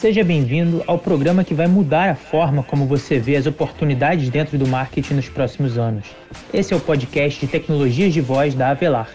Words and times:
Seja 0.00 0.24
bem-vindo 0.24 0.82
ao 0.86 0.98
programa 0.98 1.44
que 1.44 1.52
vai 1.52 1.66
mudar 1.66 2.08
a 2.08 2.14
forma 2.14 2.62
como 2.62 2.86
você 2.86 3.18
vê 3.18 3.36
as 3.36 3.44
oportunidades 3.44 4.30
dentro 4.30 4.56
do 4.56 4.66
marketing 4.66 5.12
nos 5.12 5.28
próximos 5.28 5.76
anos. 5.76 6.06
Esse 6.54 6.72
é 6.72 6.76
o 6.78 6.80
podcast 6.80 7.38
de 7.38 7.46
tecnologias 7.46 8.14
de 8.14 8.22
voz 8.22 8.54
da 8.54 8.70
Avelar, 8.70 9.10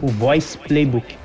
o 0.00 0.06
Voice 0.06 0.56
Playbook. 0.56 1.16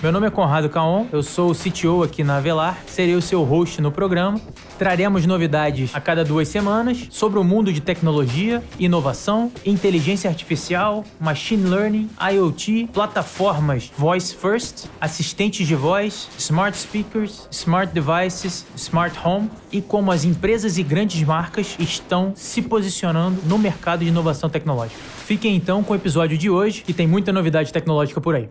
Meu 0.00 0.12
nome 0.12 0.28
é 0.28 0.30
Conrado 0.30 0.70
Caon, 0.70 1.08
eu 1.10 1.24
sou 1.24 1.50
o 1.50 1.54
CTO 1.56 2.04
aqui 2.04 2.22
na 2.22 2.36
Avelar, 2.36 2.78
serei 2.86 3.16
o 3.16 3.20
seu 3.20 3.42
host 3.42 3.82
no 3.82 3.90
programa. 3.90 4.40
Traremos 4.78 5.26
novidades 5.26 5.92
a 5.92 6.00
cada 6.00 6.24
duas 6.24 6.46
semanas 6.46 7.08
sobre 7.10 7.36
o 7.36 7.42
mundo 7.42 7.72
de 7.72 7.80
tecnologia, 7.80 8.62
inovação, 8.78 9.50
inteligência 9.66 10.30
artificial, 10.30 11.02
machine 11.18 11.68
learning, 11.68 12.08
IoT, 12.32 12.90
plataformas 12.92 13.90
voice 13.98 14.32
first, 14.32 14.86
assistentes 15.00 15.66
de 15.66 15.74
voz, 15.74 16.28
smart 16.38 16.78
speakers, 16.78 17.48
smart 17.50 17.92
devices, 17.92 18.64
smart 18.76 19.18
home 19.24 19.50
e 19.72 19.82
como 19.82 20.12
as 20.12 20.24
empresas 20.24 20.78
e 20.78 20.84
grandes 20.84 21.24
marcas 21.24 21.74
estão 21.76 22.32
se 22.36 22.62
posicionando 22.62 23.42
no 23.46 23.58
mercado 23.58 24.04
de 24.04 24.10
inovação 24.10 24.48
tecnológica. 24.48 25.00
Fiquem 25.26 25.56
então 25.56 25.82
com 25.82 25.92
o 25.92 25.96
episódio 25.96 26.38
de 26.38 26.48
hoje, 26.48 26.82
que 26.82 26.94
tem 26.94 27.08
muita 27.08 27.32
novidade 27.32 27.72
tecnológica 27.72 28.20
por 28.20 28.36
aí. 28.36 28.48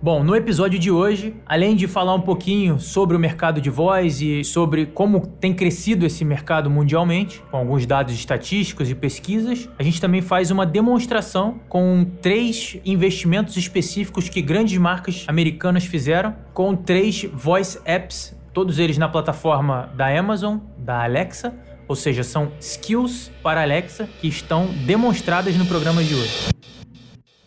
Bom, 0.00 0.22
no 0.22 0.36
episódio 0.36 0.78
de 0.78 0.90
hoje, 0.90 1.34
além 1.46 1.74
de 1.74 1.88
falar 1.88 2.14
um 2.14 2.20
pouquinho 2.20 2.78
sobre 2.78 3.16
o 3.16 3.18
mercado 3.18 3.62
de 3.62 3.70
voz 3.70 4.20
e 4.20 4.44
sobre 4.44 4.84
como 4.84 5.26
tem 5.26 5.54
crescido 5.54 6.04
esse 6.04 6.22
mercado 6.22 6.68
mundialmente, 6.68 7.42
com 7.50 7.56
alguns 7.56 7.86
dados 7.86 8.12
estatísticos 8.14 8.90
e 8.90 8.94
pesquisas, 8.94 9.70
a 9.78 9.82
gente 9.82 9.98
também 9.98 10.20
faz 10.20 10.50
uma 10.50 10.66
demonstração 10.66 11.58
com 11.66 12.06
três 12.20 12.78
investimentos 12.84 13.56
específicos 13.56 14.28
que 14.28 14.42
grandes 14.42 14.76
marcas 14.76 15.24
americanas 15.26 15.86
fizeram, 15.86 16.36
com 16.52 16.76
três 16.76 17.24
voice 17.32 17.80
apps, 17.86 18.36
todos 18.52 18.78
eles 18.78 18.98
na 18.98 19.08
plataforma 19.08 19.90
da 19.96 20.06
Amazon, 20.16 20.58
da 20.76 21.04
Alexa, 21.04 21.54
ou 21.88 21.96
seja, 21.96 22.22
são 22.22 22.52
skills 22.60 23.30
para 23.42 23.62
Alexa 23.62 24.06
que 24.20 24.28
estão 24.28 24.66
demonstradas 24.84 25.56
no 25.56 25.64
programa 25.64 26.04
de 26.04 26.14
hoje. 26.14 26.56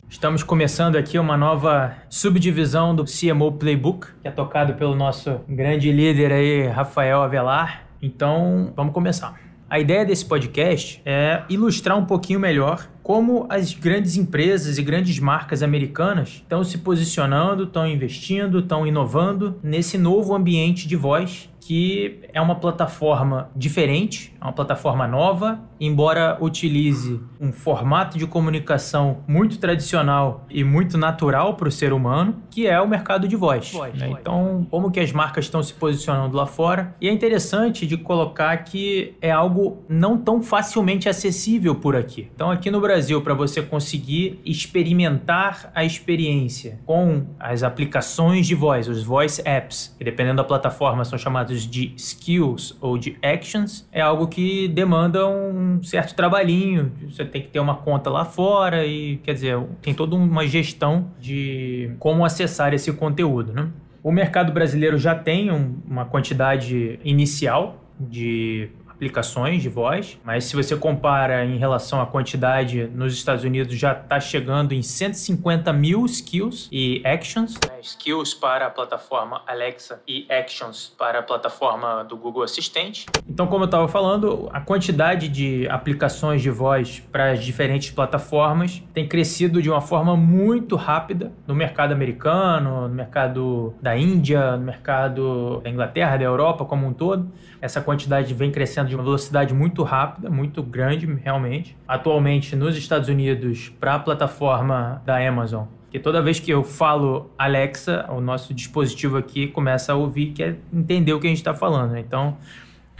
Estamos 0.09 0.41
começando 0.41 0.95
aqui 0.95 1.19
uma 1.19 1.37
nova 1.37 1.95
subdivisão 2.09 2.95
do 2.95 3.05
CMO 3.05 3.51
Playbook, 3.51 4.07
que 4.23 4.27
é 4.27 4.31
tocado 4.31 4.73
pelo 4.73 4.95
nosso 4.95 5.39
grande 5.47 5.91
líder 5.91 6.31
aí, 6.31 6.67
Rafael 6.67 7.21
Avelar. 7.21 7.83
Então, 8.01 8.73
vamos 8.75 8.91
começar. 8.91 9.39
A 9.69 9.79
ideia 9.79 10.03
desse 10.03 10.25
podcast 10.25 10.99
é 11.05 11.43
ilustrar 11.47 11.95
um 11.95 12.05
pouquinho 12.05 12.39
melhor 12.39 12.89
como 13.09 13.47
as 13.49 13.73
grandes 13.73 14.17
empresas 14.17 14.77
e 14.77 14.83
grandes 14.83 15.17
marcas 15.17 15.63
americanas 15.63 16.43
estão 16.43 16.63
se 16.63 16.77
posicionando, 16.77 17.63
estão 17.63 17.87
investindo, 17.87 18.59
estão 18.59 18.85
inovando 18.85 19.57
nesse 19.63 19.97
novo 19.97 20.35
ambiente 20.35 20.87
de 20.87 20.95
voz 20.95 21.49
que 21.69 22.21
é 22.33 22.41
uma 22.41 22.55
plataforma 22.55 23.51
diferente, 23.55 24.35
é 24.41 24.43
uma 24.43 24.51
plataforma 24.51 25.07
nova, 25.07 25.59
embora 25.79 26.35
utilize 26.41 27.21
um 27.39 27.51
formato 27.51 28.17
de 28.17 28.25
comunicação 28.25 29.17
muito 29.27 29.59
tradicional 29.59 30.47
e 30.49 30.63
muito 30.63 30.97
natural 30.97 31.53
para 31.53 31.67
o 31.67 31.71
ser 31.71 31.93
humano, 31.93 32.41
que 32.49 32.65
é 32.65 32.81
o 32.81 32.87
mercado 32.87 33.27
de 33.27 33.35
voz. 33.35 33.71
voz, 33.71 33.93
né? 33.93 34.07
voz. 34.07 34.19
Então, 34.19 34.65
como 34.71 34.89
que 34.89 34.99
as 34.99 35.11
marcas 35.11 35.45
estão 35.45 35.61
se 35.61 35.75
posicionando 35.75 36.35
lá 36.35 36.47
fora? 36.47 36.95
E 36.99 37.07
é 37.07 37.11
interessante 37.11 37.85
de 37.85 37.97
colocar 37.97 38.57
que 38.63 39.13
é 39.21 39.29
algo 39.29 39.83
não 39.87 40.17
tão 40.17 40.41
facilmente 40.41 41.07
acessível 41.07 41.75
por 41.75 41.95
aqui. 41.95 42.31
Então, 42.33 42.49
aqui 42.49 42.71
no 42.71 42.81
Brasil, 42.81 42.98
para 43.21 43.33
você 43.33 43.61
conseguir 43.61 44.39
experimentar 44.45 45.71
a 45.73 45.83
experiência 45.83 46.79
com 46.85 47.25
as 47.39 47.63
aplicações 47.63 48.47
de 48.47 48.55
voz, 48.55 48.87
os 48.87 49.03
voice 49.03 49.41
apps, 49.45 49.95
que 49.97 50.03
dependendo 50.03 50.37
da 50.37 50.43
plataforma 50.43 51.05
são 51.05 51.17
chamados 51.17 51.65
de 51.65 51.93
skills 51.95 52.77
ou 52.81 52.97
de 52.97 53.17
actions 53.21 53.87
é 53.91 54.01
algo 54.01 54.27
que 54.27 54.67
demanda 54.67 55.27
um 55.27 55.81
certo 55.83 56.15
trabalhinho. 56.15 56.91
Você 57.09 57.25
tem 57.25 57.41
que 57.41 57.47
ter 57.47 57.59
uma 57.59 57.75
conta 57.75 58.09
lá 58.09 58.25
fora 58.25 58.85
e, 58.85 59.17
quer 59.17 59.33
dizer, 59.33 59.59
tem 59.81 59.93
toda 59.93 60.15
uma 60.15 60.45
gestão 60.47 61.11
de 61.19 61.91
como 61.99 62.25
acessar 62.25 62.73
esse 62.73 62.91
conteúdo, 62.93 63.53
né? 63.53 63.69
O 64.01 64.11
mercado 64.11 64.51
brasileiro 64.53 64.97
já 64.97 65.13
tem 65.13 65.51
um, 65.51 65.75
uma 65.85 66.05
quantidade 66.05 66.99
inicial 67.03 67.83
de 67.99 68.69
aplicações 68.99 69.61
de 69.61 69.69
voz, 69.69 70.19
mas 70.25 70.43
se 70.43 70.57
você 70.57 70.75
compara 70.75 71.45
em 71.45 71.57
relação 71.57 72.01
à 72.01 72.05
quantidade 72.05 72.83
nos 72.93 73.13
Estados 73.13 73.45
Unidos, 73.45 73.73
já 73.73 73.93
está 73.93 74.19
chegando 74.19 74.73
em 74.73 74.81
150 74.81 75.71
mil 75.71 76.05
skills 76.05 76.67
e 76.69 77.01
actions. 77.05 77.53
Né? 77.53 77.79
Skills 77.81 78.33
para 78.33 78.67
a 78.67 78.69
plataforma 78.69 79.41
Alexa 79.47 80.01
e 80.05 80.27
actions 80.29 80.93
para 80.97 81.19
a 81.19 81.23
plataforma 81.23 82.03
do 82.03 82.17
Google 82.17 82.43
Assistente. 82.43 83.05
Então, 83.25 83.47
como 83.47 83.63
eu 83.63 83.67
estava 83.67 83.87
falando, 83.87 84.49
a 84.51 84.59
quantidade 84.59 85.29
de 85.29 85.65
aplicações 85.69 86.41
de 86.41 86.49
voz 86.49 87.01
para 87.09 87.31
as 87.31 87.41
diferentes 87.41 87.91
plataformas 87.91 88.83
tem 88.93 89.07
crescido 89.07 89.61
de 89.61 89.69
uma 89.69 89.79
forma 89.79 90.17
muito 90.17 90.75
rápida 90.75 91.31
no 91.47 91.55
mercado 91.55 91.93
americano, 91.93 92.89
no 92.89 92.93
mercado 92.93 93.73
da 93.81 93.95
Índia, 93.95 94.57
no 94.57 94.65
mercado 94.65 95.61
da 95.63 95.69
Inglaterra, 95.69 96.17
da 96.17 96.25
Europa 96.25 96.65
como 96.65 96.85
um 96.85 96.91
todo. 96.91 97.31
Essa 97.61 97.79
quantidade 97.79 98.33
vem 98.33 98.51
crescendo 98.51 98.88
de 98.89 98.95
uma 98.95 99.03
velocidade 99.03 99.53
muito 99.53 99.83
rápida, 99.83 100.29
muito 100.29 100.61
grande 100.61 101.05
realmente. 101.23 101.77
Atualmente 101.87 102.55
nos 102.55 102.75
Estados 102.75 103.07
Unidos, 103.07 103.69
para 103.79 103.95
a 103.95 103.99
plataforma 103.99 105.01
da 105.05 105.25
Amazon, 105.25 105.65
que 105.89 105.99
toda 105.99 106.21
vez 106.21 106.39
que 106.39 106.51
eu 106.51 106.63
falo 106.63 107.31
Alexa, 107.37 108.05
o 108.09 108.19
nosso 108.19 108.53
dispositivo 108.53 109.17
aqui 109.17 109.47
começa 109.47 109.93
a 109.93 109.95
ouvir, 109.95 110.27
quer 110.33 110.57
entender 110.73 111.13
o 111.13 111.19
que 111.19 111.27
a 111.27 111.29
gente 111.29 111.39
está 111.39 111.53
falando. 111.53 111.97
Então, 111.97 112.37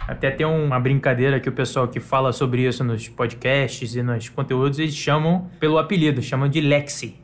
até 0.08 0.30
tem 0.30 0.46
uma 0.46 0.80
brincadeira 0.80 1.38
que 1.38 1.48
o 1.48 1.52
pessoal 1.52 1.86
que 1.86 2.00
fala 2.00 2.32
sobre 2.32 2.66
isso 2.66 2.82
nos 2.82 3.08
podcasts 3.08 3.94
e 3.94 4.02
nos 4.02 4.28
conteúdos, 4.28 4.78
eles 4.78 4.94
chamam 4.94 5.48
pelo 5.60 5.78
apelido, 5.78 6.22
chamam 6.22 6.48
de 6.48 6.60
Lexi. 6.60 7.16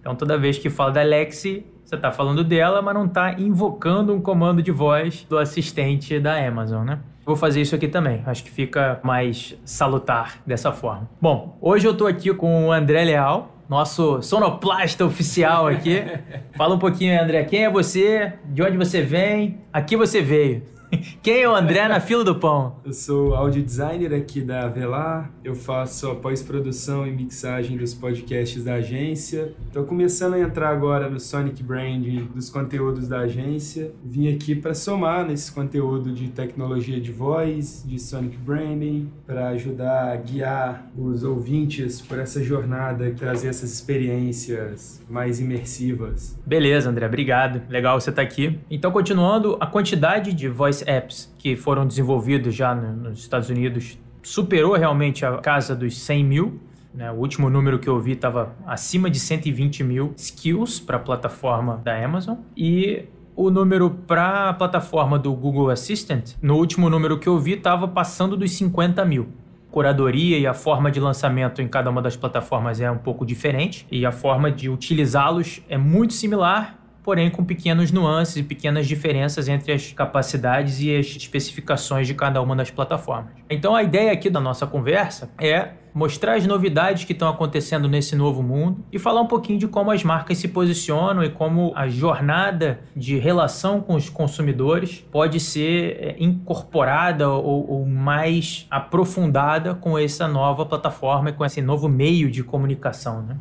Então, 0.00 0.16
toda 0.16 0.36
vez 0.36 0.58
que 0.58 0.68
fala 0.68 0.90
da 0.90 1.02
Lexi, 1.02 1.64
você 1.84 1.96
está 1.96 2.10
falando 2.10 2.42
dela, 2.42 2.80
mas 2.82 2.94
não 2.94 3.04
está 3.04 3.34
invocando 3.34 4.14
um 4.14 4.20
comando 4.20 4.62
de 4.62 4.72
voz 4.72 5.24
do 5.28 5.38
assistente 5.38 6.18
da 6.18 6.34
Amazon, 6.44 6.84
né? 6.84 6.98
Vou 7.24 7.36
fazer 7.36 7.60
isso 7.60 7.74
aqui 7.74 7.86
também. 7.86 8.22
Acho 8.26 8.42
que 8.42 8.50
fica 8.50 9.00
mais 9.02 9.56
salutar 9.64 10.40
dessa 10.46 10.72
forma. 10.72 11.08
Bom, 11.20 11.56
hoje 11.60 11.86
eu 11.86 11.92
estou 11.92 12.06
aqui 12.06 12.34
com 12.34 12.66
o 12.66 12.72
André 12.72 13.04
Leal, 13.04 13.56
nosso 13.68 14.20
sonoplasta 14.22 15.04
oficial 15.04 15.68
aqui. 15.68 16.02
Fala 16.56 16.74
um 16.74 16.78
pouquinho, 16.78 17.20
André, 17.20 17.44
quem 17.44 17.64
é 17.64 17.70
você? 17.70 18.32
De 18.46 18.62
onde 18.62 18.76
você 18.76 19.02
vem? 19.02 19.60
Aqui 19.72 19.96
você 19.96 20.20
veio. 20.20 20.62
Quem 21.22 21.42
é 21.42 21.48
o 21.48 21.54
André 21.54 21.86
na 21.88 22.00
fila 22.00 22.24
do 22.24 22.34
pão? 22.34 22.76
Eu 22.84 22.92
sou 22.92 23.34
audio 23.34 23.62
designer 23.62 24.14
aqui 24.14 24.40
da 24.40 24.64
Avelar. 24.64 25.30
Eu 25.42 25.54
faço 25.54 26.10
a 26.10 26.14
pós-produção 26.14 27.06
e 27.06 27.10
mixagem 27.10 27.76
dos 27.76 27.94
podcasts 27.94 28.64
da 28.64 28.74
agência. 28.74 29.54
Estou 29.66 29.84
começando 29.84 30.34
a 30.34 30.40
entrar 30.40 30.68
agora 30.68 31.08
no 31.08 31.18
Sonic 31.18 31.62
Branding 31.62 32.28
dos 32.34 32.50
conteúdos 32.50 33.08
da 33.08 33.20
agência. 33.20 33.92
Vim 34.04 34.32
aqui 34.34 34.54
para 34.54 34.74
somar 34.74 35.26
nesse 35.26 35.50
conteúdo 35.52 36.12
de 36.12 36.28
tecnologia 36.28 37.00
de 37.00 37.10
voz, 37.10 37.82
de 37.86 37.98
Sonic 37.98 38.36
Branding, 38.36 39.10
para 39.26 39.48
ajudar 39.50 40.12
a 40.12 40.16
guiar 40.16 40.90
os 40.96 41.24
ouvintes 41.24 42.00
por 42.00 42.18
essa 42.18 42.42
jornada 42.42 43.08
e 43.08 43.14
trazer 43.14 43.48
essas 43.48 43.72
experiências 43.72 45.02
mais 45.08 45.40
imersivas. 45.40 46.38
Beleza, 46.44 46.90
André, 46.90 47.06
obrigado. 47.06 47.62
Legal 47.68 48.00
você 48.00 48.10
estar 48.10 48.22
tá 48.22 48.28
aqui. 48.28 48.58
Então, 48.70 48.90
continuando, 48.90 49.56
a 49.60 49.66
quantidade 49.66 50.32
de 50.32 50.48
apps 50.86 51.32
que 51.38 51.56
foram 51.56 51.86
desenvolvidos 51.86 52.54
já 52.54 52.74
nos 52.74 53.18
Estados 53.18 53.48
Unidos 53.48 53.98
superou 54.22 54.74
realmente 54.74 55.24
a 55.26 55.38
casa 55.38 55.74
dos 55.74 55.98
100 55.98 56.24
mil. 56.24 56.60
Né? 56.94 57.10
O 57.10 57.14
último 57.14 57.48
número 57.48 57.78
que 57.78 57.88
eu 57.88 57.98
vi 57.98 58.12
estava 58.12 58.54
acima 58.66 59.10
de 59.10 59.18
120 59.18 59.82
mil 59.82 60.12
skills 60.16 60.78
para 60.78 60.96
a 60.96 61.00
plataforma 61.00 61.80
da 61.82 62.04
Amazon. 62.04 62.36
E 62.56 63.04
o 63.34 63.50
número 63.50 63.90
para 63.90 64.50
a 64.50 64.52
plataforma 64.52 65.18
do 65.18 65.34
Google 65.34 65.70
Assistant, 65.70 66.34
no 66.40 66.56
último 66.56 66.90
número 66.90 67.18
que 67.18 67.28
eu 67.28 67.38
vi, 67.38 67.54
estava 67.54 67.88
passando 67.88 68.36
dos 68.36 68.52
50 68.52 69.04
mil 69.04 69.28
curadoria 69.72 70.38
e 70.38 70.46
a 70.46 70.52
forma 70.52 70.90
de 70.90 71.00
lançamento 71.00 71.62
em 71.62 71.66
cada 71.66 71.88
uma 71.88 72.02
das 72.02 72.14
plataformas 72.14 72.78
é 72.78 72.90
um 72.90 72.98
pouco 72.98 73.24
diferente 73.24 73.86
e 73.90 74.04
a 74.04 74.12
forma 74.12 74.52
de 74.52 74.68
utilizá-los 74.68 75.62
é 75.66 75.78
muito 75.78 76.12
similar, 76.12 76.78
porém 77.02 77.30
com 77.30 77.44
pequenos 77.44 77.90
nuances 77.90 78.36
e 78.36 78.42
pequenas 78.42 78.86
diferenças 78.86 79.48
entre 79.48 79.72
as 79.72 79.92
capacidades 79.92 80.80
e 80.80 80.96
as 80.96 81.06
especificações 81.06 82.06
de 82.06 82.14
cada 82.14 82.40
uma 82.40 82.54
das 82.54 82.70
plataformas. 82.70 83.32
Então 83.50 83.74
a 83.74 83.82
ideia 83.82 84.12
aqui 84.12 84.30
da 84.30 84.40
nossa 84.40 84.66
conversa 84.66 85.30
é 85.38 85.70
mostrar 85.94 86.36
as 86.36 86.46
novidades 86.46 87.04
que 87.04 87.12
estão 87.12 87.28
acontecendo 87.28 87.88
nesse 87.88 88.16
novo 88.16 88.42
mundo 88.42 88.84
e 88.90 88.98
falar 88.98 89.20
um 89.20 89.26
pouquinho 89.26 89.58
de 89.58 89.68
como 89.68 89.90
as 89.90 90.02
marcas 90.02 90.38
se 90.38 90.48
posicionam 90.48 91.22
e 91.22 91.28
como 91.28 91.72
a 91.74 91.88
jornada 91.88 92.80
de 92.96 93.18
relação 93.18 93.80
com 93.80 93.94
os 93.94 94.08
consumidores 94.08 95.04
pode 95.10 95.38
ser 95.38 95.96
é, 96.00 96.16
incorporada 96.18 97.28
ou, 97.28 97.70
ou 97.70 97.86
mais 97.86 98.66
aprofundada 98.70 99.74
com 99.74 99.98
essa 99.98 100.26
nova 100.26 100.64
plataforma 100.64 101.30
e 101.30 101.32
com 101.32 101.44
esse 101.44 101.60
novo 101.60 101.88
meio 101.88 102.30
de 102.30 102.42
comunicação. 102.42 103.22
Né? 103.22 103.36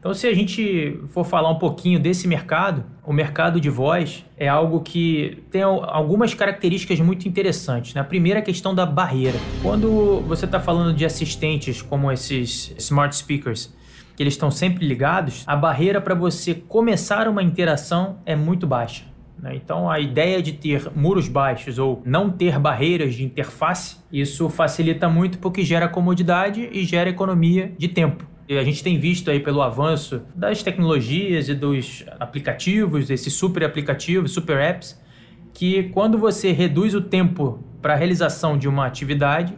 Então, 0.00 0.14
se 0.14 0.26
a 0.26 0.32
gente 0.32 0.98
for 1.08 1.24
falar 1.24 1.50
um 1.50 1.58
pouquinho 1.58 2.00
desse 2.00 2.26
mercado, 2.26 2.84
o 3.04 3.12
mercado 3.12 3.60
de 3.60 3.68
voz 3.68 4.24
é 4.34 4.48
algo 4.48 4.80
que 4.80 5.42
tem 5.50 5.60
algumas 5.60 6.32
características 6.32 6.98
muito 7.00 7.28
interessantes. 7.28 7.92
Né? 7.92 8.00
A 8.00 8.04
primeira 8.04 8.38
é 8.38 8.42
a 8.42 8.44
questão 8.44 8.74
da 8.74 8.86
barreira. 8.86 9.38
Quando 9.62 10.22
você 10.22 10.46
está 10.46 10.58
falando 10.58 10.96
de 10.96 11.04
assistentes 11.04 11.82
como 11.82 12.10
esses 12.10 12.74
smart 12.78 13.14
speakers, 13.14 13.74
que 14.16 14.22
eles 14.22 14.32
estão 14.32 14.50
sempre 14.50 14.86
ligados, 14.86 15.44
a 15.46 15.54
barreira 15.54 16.00
para 16.00 16.14
você 16.14 16.54
começar 16.54 17.28
uma 17.28 17.42
interação 17.42 18.20
é 18.24 18.34
muito 18.34 18.66
baixa. 18.66 19.04
Né? 19.38 19.54
Então, 19.54 19.90
a 19.90 20.00
ideia 20.00 20.40
de 20.42 20.52
ter 20.52 20.90
muros 20.96 21.28
baixos 21.28 21.78
ou 21.78 22.00
não 22.06 22.30
ter 22.30 22.58
barreiras 22.58 23.14
de 23.14 23.22
interface, 23.22 23.98
isso 24.10 24.48
facilita 24.48 25.10
muito 25.10 25.38
porque 25.38 25.62
gera 25.62 25.86
comodidade 25.90 26.70
e 26.72 26.84
gera 26.84 27.10
economia 27.10 27.70
de 27.76 27.88
tempo. 27.88 28.30
E 28.50 28.58
a 28.58 28.64
gente 28.64 28.82
tem 28.82 28.98
visto 28.98 29.30
aí 29.30 29.38
pelo 29.38 29.62
avanço 29.62 30.22
das 30.34 30.60
tecnologias 30.60 31.48
e 31.48 31.54
dos 31.54 32.04
aplicativos, 32.18 33.08
esses 33.08 33.32
super 33.32 33.62
aplicativos, 33.62 34.32
super 34.32 34.58
apps, 34.58 35.00
que 35.54 35.84
quando 35.90 36.18
você 36.18 36.50
reduz 36.50 36.92
o 36.92 37.00
tempo 37.00 37.62
para 37.80 37.92
a 37.92 37.96
realização 37.96 38.58
de 38.58 38.66
uma 38.66 38.86
atividade, 38.86 39.56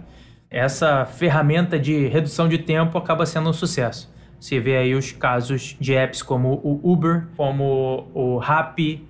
essa 0.50 1.06
ferramenta 1.06 1.78
de 1.78 2.06
redução 2.06 2.46
de 2.46 2.58
tempo 2.58 2.98
acaba 2.98 3.24
sendo 3.24 3.48
um 3.48 3.52
sucesso. 3.54 4.12
Você 4.38 4.60
vê 4.60 4.76
aí 4.76 4.94
os 4.94 5.10
casos 5.10 5.74
de 5.80 5.94
apps 5.94 6.22
como 6.22 6.60
o 6.62 6.92
Uber, 6.92 7.28
como 7.34 8.10
o 8.12 8.36
Rappi, 8.36 9.08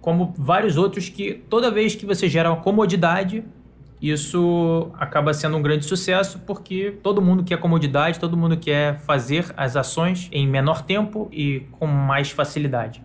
como 0.00 0.34
vários 0.36 0.76
outros 0.76 1.08
que 1.08 1.34
toda 1.48 1.70
vez 1.70 1.94
que 1.94 2.04
você 2.04 2.28
gera 2.28 2.50
uma 2.50 2.60
comodidade, 2.60 3.44
isso 4.00 4.90
acaba 4.98 5.34
sendo 5.34 5.56
um 5.56 5.62
grande 5.62 5.84
sucesso 5.84 6.38
porque 6.46 6.98
todo 7.02 7.20
mundo 7.20 7.44
quer 7.44 7.58
comodidade, 7.58 8.18
todo 8.18 8.36
mundo 8.36 8.56
quer 8.56 8.98
fazer 9.00 9.46
as 9.56 9.76
ações 9.76 10.28
em 10.32 10.46
menor 10.46 10.82
tempo 10.82 11.28
e 11.30 11.66
com 11.72 11.86
mais 11.86 12.30
facilidade. 12.30 13.02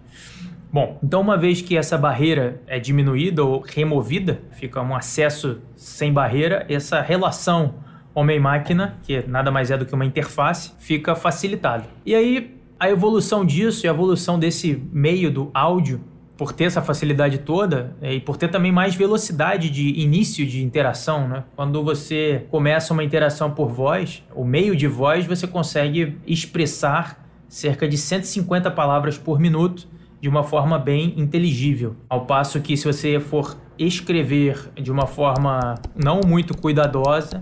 Bom, 0.71 0.99
então 1.03 1.21
uma 1.21 1.37
vez 1.37 1.61
que 1.61 1.77
essa 1.77 1.97
barreira 1.97 2.61
é 2.67 2.79
diminuída 2.79 3.43
ou 3.43 3.61
removida, 3.61 4.41
fica 4.51 4.81
um 4.81 4.95
acesso 4.95 5.61
sem 5.75 6.11
barreira, 6.11 6.65
essa 6.69 7.01
relação 7.01 7.75
homem-máquina, 8.13 8.97
que 9.03 9.25
nada 9.27 9.51
mais 9.51 9.71
é 9.71 9.77
do 9.77 9.85
que 9.85 9.93
uma 9.93 10.05
interface, 10.05 10.71
fica 10.79 11.15
facilitada. 11.15 11.85
E 12.05 12.15
aí 12.15 12.57
a 12.79 12.89
evolução 12.89 13.45
disso 13.45 13.85
e 13.85 13.89
a 13.89 13.91
evolução 13.91 14.37
desse 14.37 14.81
meio 14.91 15.31
do 15.31 15.49
áudio 15.53 16.01
por 16.37 16.51
ter 16.51 16.65
essa 16.65 16.81
facilidade 16.81 17.39
toda 17.39 17.95
é, 18.01 18.13
e 18.13 18.19
por 18.19 18.37
ter 18.37 18.49
também 18.49 18.71
mais 18.71 18.95
velocidade 18.95 19.69
de 19.69 19.99
início 19.99 20.45
de 20.45 20.63
interação, 20.63 21.27
né? 21.27 21.43
Quando 21.55 21.83
você 21.83 22.45
começa 22.49 22.93
uma 22.93 23.03
interação 23.03 23.51
por 23.51 23.69
voz, 23.69 24.23
o 24.33 24.43
meio 24.43 24.75
de 24.75 24.87
voz 24.87 25.25
você 25.25 25.47
consegue 25.47 26.17
expressar 26.27 27.25
cerca 27.47 27.87
de 27.87 27.97
150 27.97 28.69
palavras 28.71 29.17
por 29.17 29.39
minuto 29.39 29.87
de 30.19 30.27
uma 30.27 30.43
forma 30.43 30.77
bem 30.77 31.13
inteligível. 31.17 31.95
Ao 32.09 32.25
passo 32.25 32.59
que 32.59 32.75
se 32.75 32.85
você 32.85 33.19
for 33.19 33.55
escrever 33.77 34.71
de 34.75 34.91
uma 34.91 35.05
forma 35.05 35.75
não 35.95 36.21
muito 36.25 36.57
cuidadosa, 36.57 37.41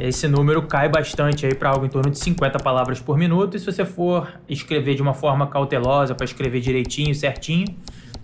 esse 0.00 0.26
número 0.26 0.62
cai 0.62 0.88
bastante 0.88 1.46
aí 1.46 1.54
para 1.54 1.70
algo 1.70 1.86
em 1.86 1.88
torno 1.88 2.10
de 2.10 2.18
50 2.18 2.58
palavras 2.58 3.00
por 3.00 3.16
minuto. 3.16 3.56
E 3.56 3.60
se 3.60 3.66
você 3.66 3.84
for 3.84 4.28
escrever 4.48 4.94
de 4.94 5.02
uma 5.02 5.14
forma 5.14 5.46
cautelosa, 5.46 6.14
para 6.14 6.24
escrever 6.24 6.60
direitinho, 6.60 7.14
certinho, 7.14 7.66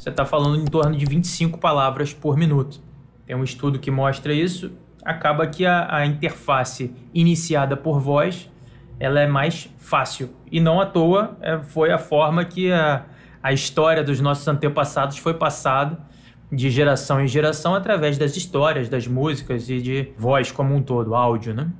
você 0.00 0.08
está 0.08 0.24
falando 0.24 0.58
em 0.58 0.64
torno 0.64 0.96
de 0.96 1.04
25 1.04 1.58
palavras 1.58 2.14
por 2.14 2.34
minuto. 2.34 2.80
Tem 3.26 3.36
um 3.36 3.44
estudo 3.44 3.78
que 3.78 3.90
mostra 3.90 4.32
isso. 4.32 4.72
Acaba 5.04 5.46
que 5.46 5.66
a, 5.66 5.94
a 5.94 6.06
interface 6.06 6.90
iniciada 7.12 7.76
por 7.76 8.00
voz 8.00 8.50
ela 8.98 9.20
é 9.20 9.26
mais 9.26 9.68
fácil. 9.76 10.30
E 10.50 10.58
não 10.58 10.80
à 10.80 10.86
toa 10.86 11.36
é, 11.42 11.58
foi 11.58 11.92
a 11.92 11.98
forma 11.98 12.46
que 12.46 12.72
a, 12.72 13.04
a 13.42 13.52
história 13.52 14.02
dos 14.02 14.22
nossos 14.22 14.48
antepassados 14.48 15.18
foi 15.18 15.34
passada 15.34 15.98
de 16.50 16.70
geração 16.70 17.20
em 17.20 17.28
geração 17.28 17.74
através 17.74 18.16
das 18.16 18.34
histórias, 18.38 18.88
das 18.88 19.06
músicas 19.06 19.68
e 19.68 19.82
de 19.82 20.14
voz 20.16 20.50
como 20.50 20.74
um 20.74 20.82
todo, 20.82 21.14
áudio, 21.14 21.52
né? 21.52 21.70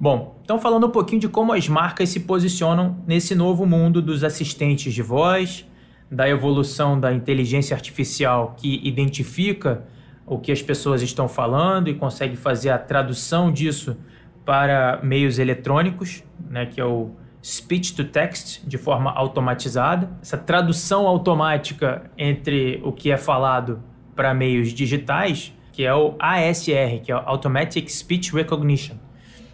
Bom, 0.00 0.40
então 0.42 0.58
falando 0.58 0.86
um 0.86 0.90
pouquinho 0.90 1.20
de 1.20 1.28
como 1.28 1.52
as 1.52 1.68
marcas 1.68 2.08
se 2.08 2.20
posicionam 2.20 2.96
nesse 3.06 3.34
novo 3.34 3.66
mundo 3.66 4.00
dos 4.00 4.24
assistentes 4.24 4.94
de 4.94 5.02
voz, 5.02 5.66
da 6.10 6.28
evolução 6.28 6.98
da 6.98 7.12
inteligência 7.12 7.74
artificial 7.74 8.54
que 8.56 8.80
identifica 8.86 9.84
o 10.24 10.38
que 10.38 10.50
as 10.50 10.62
pessoas 10.62 11.02
estão 11.02 11.28
falando 11.28 11.88
e 11.88 11.94
consegue 11.94 12.36
fazer 12.36 12.70
a 12.70 12.78
tradução 12.78 13.52
disso 13.52 13.96
para 14.44 15.00
meios 15.02 15.38
eletrônicos, 15.38 16.22
né, 16.48 16.66
que 16.66 16.80
é 16.80 16.84
o 16.84 17.10
speech 17.44 17.94
to 17.94 18.04
text 18.04 18.62
de 18.66 18.76
forma 18.76 19.10
automatizada. 19.10 20.10
Essa 20.20 20.36
tradução 20.36 21.06
automática 21.06 22.10
entre 22.18 22.80
o 22.84 22.92
que 22.92 23.10
é 23.10 23.16
falado 23.16 23.82
para 24.14 24.34
meios 24.34 24.70
digitais, 24.70 25.52
que 25.72 25.84
é 25.84 25.94
o 25.94 26.14
ASR, 26.18 27.00
que 27.04 27.12
é 27.12 27.14
Automatic 27.14 27.88
Speech 27.88 28.32
Recognition. 28.32 28.96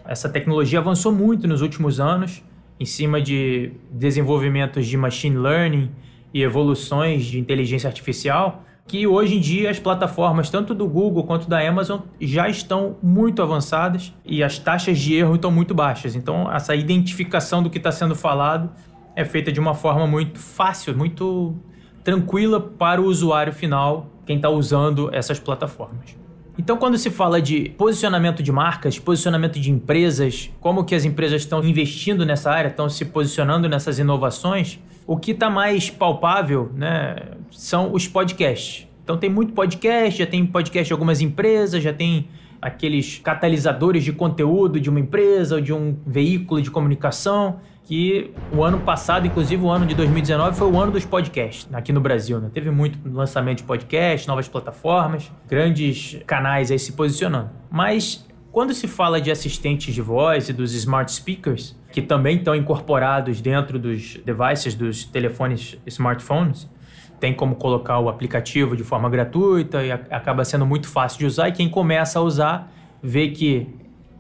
Essa 0.05 0.29
tecnologia 0.29 0.79
avançou 0.79 1.13
muito 1.13 1.47
nos 1.47 1.61
últimos 1.61 2.01
anos 2.01 2.43
em 2.79 2.85
cima 2.85 3.21
de 3.21 3.73
desenvolvimentos 3.91 4.87
de 4.87 4.97
machine 4.97 5.37
learning 5.37 5.91
e 6.33 6.43
evoluções 6.43 7.25
de 7.25 7.39
inteligência 7.39 7.89
artificial, 7.89 8.65
que 8.87 9.07
hoje 9.07 9.37
em 9.37 9.41
dia 9.41 9.71
as 9.71 9.79
plataformas, 9.79 10.51
tanto 10.51 10.75
do 10.75 10.87
Google 10.89 11.25
quanto 11.25 11.49
da 11.49 11.67
Amazon, 11.67 12.01
já 12.21 12.49
estão 12.49 12.97
muito 13.03 13.43
avançadas 13.43 14.13
e 14.25 14.43
as 14.43 14.59
taxas 14.59 14.99
de 14.99 15.15
erro 15.15 15.37
estão 15.37 15.51
muito 15.51 15.75
baixas. 15.75 16.15
Então, 16.15 16.51
essa 16.53 16.75
identificação 16.75 17.63
do 17.63 17.71
que 17.71 17.79
está 17.79 17.93
sendo 17.93 18.15
falado 18.15 18.71
é 19.15 19.25
feita 19.25 19.53
de 19.53 19.61
uma 19.61 19.75
forma 19.75 20.07
muito 20.07 20.39
fácil, 20.39 20.97
muito 20.97 21.55
tranquila 22.03 22.61
para 22.61 23.01
o 23.01 23.07
usuário 23.07 23.53
final, 23.53 24.11
quem 24.27 24.37
está 24.37 24.49
usando 24.49 25.09
essas 25.13 25.39
plataformas. 25.39 26.17
Então, 26.59 26.77
quando 26.77 26.99
se 26.99 27.11
fala 27.11 27.41
de 27.41 27.71
posicionamento 27.79 28.43
de 28.43 28.53
marcas, 28.53 28.99
posicionamento 28.99 29.59
de 29.59 29.71
empresas, 29.71 30.51
como 30.61 30.85
que 30.85 30.95
as 30.95 31.05
empresas 31.05 31.43
estão 31.43 31.65
investindo 31.65 32.27
nessa 32.27 32.51
área, 32.51 32.69
estão 32.69 32.89
se 32.91 33.07
posicionando 33.07 33.69
nessas 33.69 33.99
inovações, 33.99 34.79
o 35.07 35.17
que 35.17 35.33
está 35.33 35.51
mais 35.51 35.91
palpável 35.91 36.71
né, 36.75 37.17
são 37.51 37.93
os 37.93 38.07
podcasts. 38.07 38.89
Então 39.03 39.17
tem 39.17 39.29
muito 39.29 39.53
podcast, 39.53 40.19
já 40.19 40.27
tem 40.27 40.47
podcast 40.47 40.89
de 40.89 40.93
algumas 40.93 41.21
empresas, 41.21 41.83
já 41.83 41.93
tem 41.93 42.29
aqueles 42.61 43.19
catalisadores 43.19 44.05
de 44.05 44.13
conteúdo 44.13 44.79
de 44.79 44.89
uma 44.89 45.01
empresa 45.01 45.57
ou 45.57 45.61
de 45.61 45.73
um 45.73 45.97
veículo 46.07 46.63
de 46.63 46.71
comunicação 46.71 47.59
que 47.85 48.31
o 48.53 48.63
ano 48.63 48.79
passado, 48.79 49.27
inclusive 49.27 49.61
o 49.61 49.69
ano 49.69 49.85
de 49.85 49.95
2019, 49.97 50.57
foi 50.57 50.71
o 50.71 50.81
ano 50.81 50.93
dos 50.93 51.05
podcasts 51.05 51.69
aqui 51.73 51.93
no 51.93 52.01
Brasil. 52.01 52.39
Né? 52.39 52.49
Teve 52.55 52.71
muito 52.71 52.99
lançamento 53.05 53.59
de 53.59 53.65
podcast, 53.65 54.29
novas 54.29 54.47
plataformas, 54.47 55.33
grandes 55.49 56.19
canais 56.25 56.71
aí 56.71 56.79
se 56.79 56.93
posicionando. 56.93 57.51
Mas 57.69 58.25
quando 58.53 58.75
se 58.75 58.87
fala 58.87 59.19
de 59.19 59.31
assistentes 59.31 59.95
de 59.95 60.03
voz 60.03 60.51
e 60.51 60.53
dos 60.53 60.75
smart 60.75 61.11
speakers, 61.11 61.75
que 61.91 62.03
também 62.03 62.37
estão 62.37 62.55
incorporados 62.55 63.41
dentro 63.41 63.79
dos 63.79 64.19
devices, 64.19 64.75
dos 64.75 65.05
telefones 65.05 65.79
smartphones. 65.87 66.69
Tem 67.19 67.33
como 67.33 67.57
colocar 67.57 67.99
o 67.99 68.11
aplicativo 68.11 68.77
de 68.77 68.85
forma 68.85 69.09
gratuita 69.09 69.83
e 69.83 69.91
acaba 69.91 70.45
sendo 70.45 70.67
muito 70.67 70.87
fácil 70.87 71.21
de 71.21 71.27
usar. 71.27 71.49
E 71.49 71.53
quem 71.53 71.69
começa 71.69 72.19
a 72.19 72.23
usar 72.23 72.71
vê 73.03 73.29
que 73.29 73.69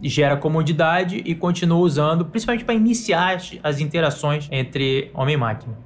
gera 0.00 0.36
comodidade 0.36 1.22
e 1.24 1.34
continua 1.34 1.78
usando, 1.78 2.24
principalmente 2.24 2.64
para 2.64 2.74
iniciar 2.74 3.38
as 3.62 3.80
interações 3.80 4.48
entre 4.50 5.10
homem 5.12 5.34
e 5.34 5.38
máquina. 5.38 5.76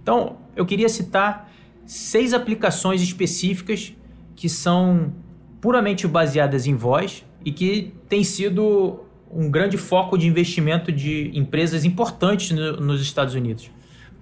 Então, 0.00 0.36
eu 0.54 0.64
queria 0.64 0.88
citar 0.88 1.50
seis 1.84 2.32
aplicações 2.32 3.02
específicas 3.02 3.92
que 4.36 4.48
são 4.48 5.12
puramente 5.60 6.06
baseadas 6.06 6.66
em 6.66 6.74
voz 6.74 7.24
e 7.44 7.52
que 7.52 7.94
têm 8.08 8.22
sido 8.22 9.00
um 9.30 9.50
grande 9.50 9.76
foco 9.76 10.18
de 10.18 10.26
investimento 10.26 10.90
de 10.90 11.30
empresas 11.34 11.84
importantes 11.84 12.50
no, 12.50 12.78
nos 12.78 13.00
Estados 13.00 13.34
Unidos. 13.34 13.70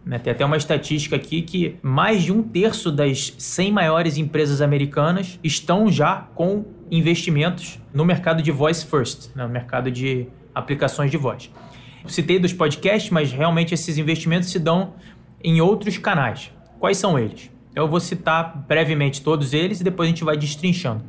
Né? 0.04 0.18
Tem 0.18 0.32
até 0.32 0.44
uma 0.44 0.56
estatística 0.56 1.16
aqui 1.16 1.42
que 1.42 1.76
mais 1.82 2.22
de 2.22 2.32
um 2.32 2.42
terço 2.42 2.90
das 2.90 3.34
100 3.38 3.72
maiores 3.72 4.16
empresas 4.16 4.60
americanas 4.60 5.38
estão 5.42 5.90
já 5.90 6.28
com 6.34 6.64
investimentos 6.90 7.78
no 7.92 8.04
mercado 8.04 8.42
de 8.42 8.50
voice 8.50 8.86
first, 8.86 9.30
né? 9.34 9.44
no 9.44 9.52
mercado 9.52 9.90
de 9.90 10.26
aplicações 10.54 11.10
de 11.10 11.16
voz. 11.16 11.50
Citei 12.06 12.38
dos 12.38 12.52
podcasts, 12.52 13.10
mas 13.10 13.32
realmente 13.32 13.74
esses 13.74 13.98
investimentos 13.98 14.50
se 14.50 14.58
dão 14.58 14.94
em 15.44 15.60
outros 15.60 15.98
canais. 15.98 16.50
Quais 16.78 16.96
são 16.96 17.18
eles? 17.18 17.50
Eu 17.74 17.86
vou 17.86 18.00
citar 18.00 18.64
brevemente 18.66 19.20
todos 19.20 19.52
eles 19.52 19.80
e 19.80 19.84
depois 19.84 20.06
a 20.08 20.10
gente 20.10 20.24
vai 20.24 20.36
destrinchando. 20.36 21.04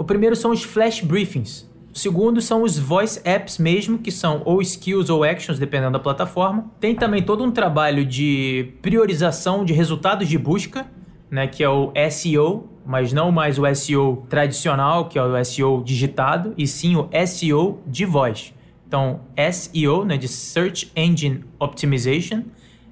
O 0.00 0.04
primeiro 0.04 0.34
são 0.34 0.50
os 0.50 0.62
flash 0.62 1.02
briefings, 1.02 1.70
o 1.92 1.98
segundo 1.98 2.40
são 2.40 2.62
os 2.62 2.78
voice 2.78 3.20
apps 3.22 3.58
mesmo, 3.58 3.98
que 3.98 4.10
são 4.10 4.40
ou 4.46 4.62
skills 4.62 5.10
ou 5.10 5.22
actions, 5.22 5.58
dependendo 5.58 5.92
da 5.92 5.98
plataforma. 5.98 6.70
Tem 6.80 6.94
também 6.94 7.22
todo 7.22 7.44
um 7.44 7.50
trabalho 7.50 8.02
de 8.02 8.72
priorização 8.80 9.62
de 9.62 9.74
resultados 9.74 10.26
de 10.26 10.38
busca, 10.38 10.86
né, 11.30 11.46
que 11.46 11.62
é 11.62 11.68
o 11.68 11.92
SEO, 12.10 12.66
mas 12.86 13.12
não 13.12 13.30
mais 13.30 13.58
o 13.58 13.74
SEO 13.74 14.24
tradicional, 14.26 15.06
que 15.06 15.18
é 15.18 15.22
o 15.22 15.44
SEO 15.44 15.82
digitado, 15.84 16.54
e 16.56 16.66
sim 16.66 16.96
o 16.96 17.06
SEO 17.26 17.78
de 17.86 18.06
voz. 18.06 18.54
Então, 18.88 19.20
SEO, 19.52 20.06
né, 20.06 20.16
de 20.16 20.28
Search 20.28 20.90
Engine 20.96 21.44
Optimization, 21.58 22.44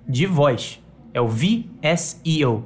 de 0.06 0.26
voz. 0.26 0.78
É 1.14 1.22
o 1.22 1.26
VSEO. 1.26 2.64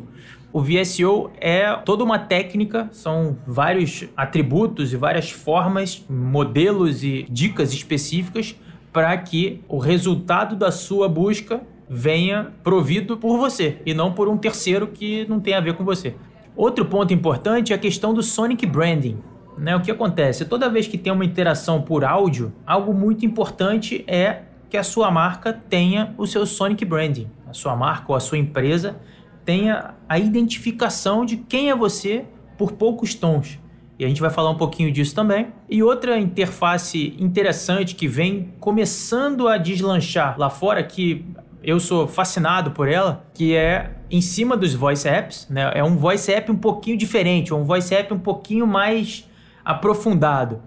O 0.53 0.61
VSEO 0.61 1.31
é 1.41 1.75
toda 1.77 2.05
uma 2.05 2.19
técnica, 2.19 2.87
são 2.93 3.39
vários 3.47 4.05
atributos 4.15 4.93
e 4.93 4.97
várias 4.97 5.31
formas, 5.31 6.05
modelos 6.11 7.03
e 7.03 7.27
dicas 7.31 7.73
específicas 7.73 8.55
para 8.93 9.17
que 9.17 9.63
o 9.67 9.79
resultado 9.79 10.55
da 10.55 10.71
sua 10.71 11.09
busca 11.09 11.63
venha 11.89 12.53
provido 12.63 13.17
por 13.17 13.39
você 13.39 13.79
e 13.87 13.95
não 13.95 14.13
por 14.13 14.29
um 14.29 14.37
terceiro 14.37 14.89
que 14.89 15.27
não 15.27 15.41
tem 15.41 15.55
a 15.55 15.61
ver 15.61 15.73
com 15.75 15.85
você. 15.85 16.15
Outro 16.55 16.85
ponto 16.85 17.15
importante 17.15 17.73
é 17.73 17.77
a 17.77 17.79
questão 17.79 18.13
do 18.13 18.23
Sonic 18.23 18.67
Branding. 18.67 19.17
Né? 19.57 19.75
O 19.75 19.81
que 19.81 19.91
acontece? 19.91 20.45
Toda 20.45 20.69
vez 20.69 20.87
que 20.87 20.99
tem 20.99 21.11
uma 21.11 21.25
interação 21.25 21.81
por 21.81 22.05
áudio, 22.05 22.53
algo 22.67 22.93
muito 22.93 23.25
importante 23.25 24.05
é 24.07 24.43
que 24.69 24.77
a 24.77 24.83
sua 24.83 25.11
marca 25.11 25.51
tenha 25.53 26.15
o 26.19 26.27
seu 26.27 26.45
Sonic 26.45 26.85
Branding. 26.85 27.31
A 27.49 27.55
sua 27.55 27.75
marca 27.75 28.05
ou 28.09 28.17
a 28.17 28.21
sua 28.21 28.37
empresa 28.37 28.97
tenha 29.45 29.95
a 30.09 30.19
identificação 30.19 31.25
de 31.25 31.37
quem 31.37 31.71
é 31.71 31.75
você 31.75 32.25
por 32.57 32.73
poucos 32.73 33.15
tons. 33.15 33.59
E 33.99 34.05
a 34.05 34.09
gente 34.09 34.21
vai 34.21 34.31
falar 34.31 34.51
um 34.51 34.57
pouquinho 34.57 34.91
disso 34.91 35.15
também. 35.15 35.49
E 35.69 35.83
outra 35.83 36.19
interface 36.19 37.15
interessante 37.19 37.95
que 37.95 38.09
vem 38.09 38.53
começando 38.59 39.47
a 39.47 39.57
deslanchar 39.57 40.37
lá 40.39 40.51
fora, 40.51 40.83
que 40.83 41.25
eu 41.63 41.79
sou 41.79 42.09
fascinado 42.09 42.73
por 42.73 42.89
ela, 42.89 43.25
que 43.33 43.55
é 43.55 43.93
em 44.11 44.21
cima 44.21 44.57
dos 44.57 44.75
voice 44.75 45.07
apps, 45.07 45.47
né? 45.49 45.71
É 45.75 45.85
um 45.85 45.97
voice 45.97 46.33
app 46.33 46.51
um 46.51 46.57
pouquinho 46.57 46.97
diferente, 46.97 47.55
um 47.55 47.63
voice 47.63 47.95
app 47.95 48.13
um 48.13 48.19
pouquinho 48.19 48.67
mais 48.67 49.29
aprofundado, 49.65 50.61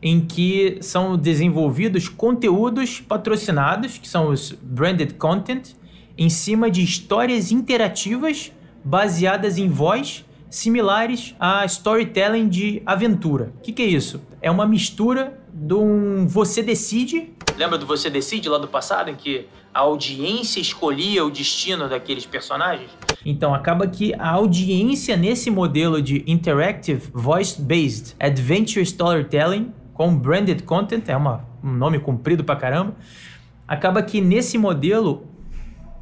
em 0.00 0.20
que 0.20 0.78
são 0.80 1.16
desenvolvidos 1.16 2.08
conteúdos 2.08 3.00
patrocinados, 3.00 3.98
que 3.98 4.06
são 4.06 4.28
os 4.28 4.52
branded 4.52 5.14
content, 5.14 5.74
em 6.16 6.28
cima 6.28 6.70
de 6.70 6.82
histórias 6.82 7.50
interativas 7.52 8.52
baseadas 8.84 9.58
em 9.58 9.68
voz, 9.68 10.24
similares 10.48 11.34
a 11.38 11.64
storytelling 11.64 12.48
de 12.48 12.82
aventura. 12.86 13.52
O 13.58 13.62
que, 13.62 13.72
que 13.72 13.82
é 13.82 13.86
isso? 13.86 14.22
É 14.40 14.50
uma 14.50 14.66
mistura 14.66 15.38
de 15.52 15.74
um 15.74 16.26
Você 16.26 16.62
Decide. 16.62 17.32
Lembra 17.56 17.78
do 17.78 17.86
Você 17.86 18.08
Decide 18.08 18.48
lá 18.48 18.58
do 18.58 18.68
passado, 18.68 19.10
em 19.10 19.14
que 19.14 19.46
a 19.74 19.80
audiência 19.80 20.60
escolhia 20.60 21.24
o 21.24 21.30
destino 21.30 21.88
daqueles 21.88 22.24
personagens? 22.24 22.90
Então 23.24 23.54
acaba 23.54 23.86
que 23.86 24.14
a 24.14 24.30
audiência 24.30 25.16
nesse 25.16 25.50
modelo 25.50 26.00
de 26.00 26.22
Interactive 26.26 27.10
Voice-Based 27.12 28.14
Adventure 28.18 28.82
Storytelling 28.82 29.72
com 29.96 30.14
Branded 30.14 30.62
Content, 30.62 31.08
é 31.08 31.16
uma, 31.16 31.46
um 31.64 31.72
nome 31.72 31.98
comprido 31.98 32.44
pra 32.44 32.54
caramba, 32.54 32.94
acaba 33.66 34.02
que 34.02 34.20
nesse 34.20 34.58
modelo 34.58 35.26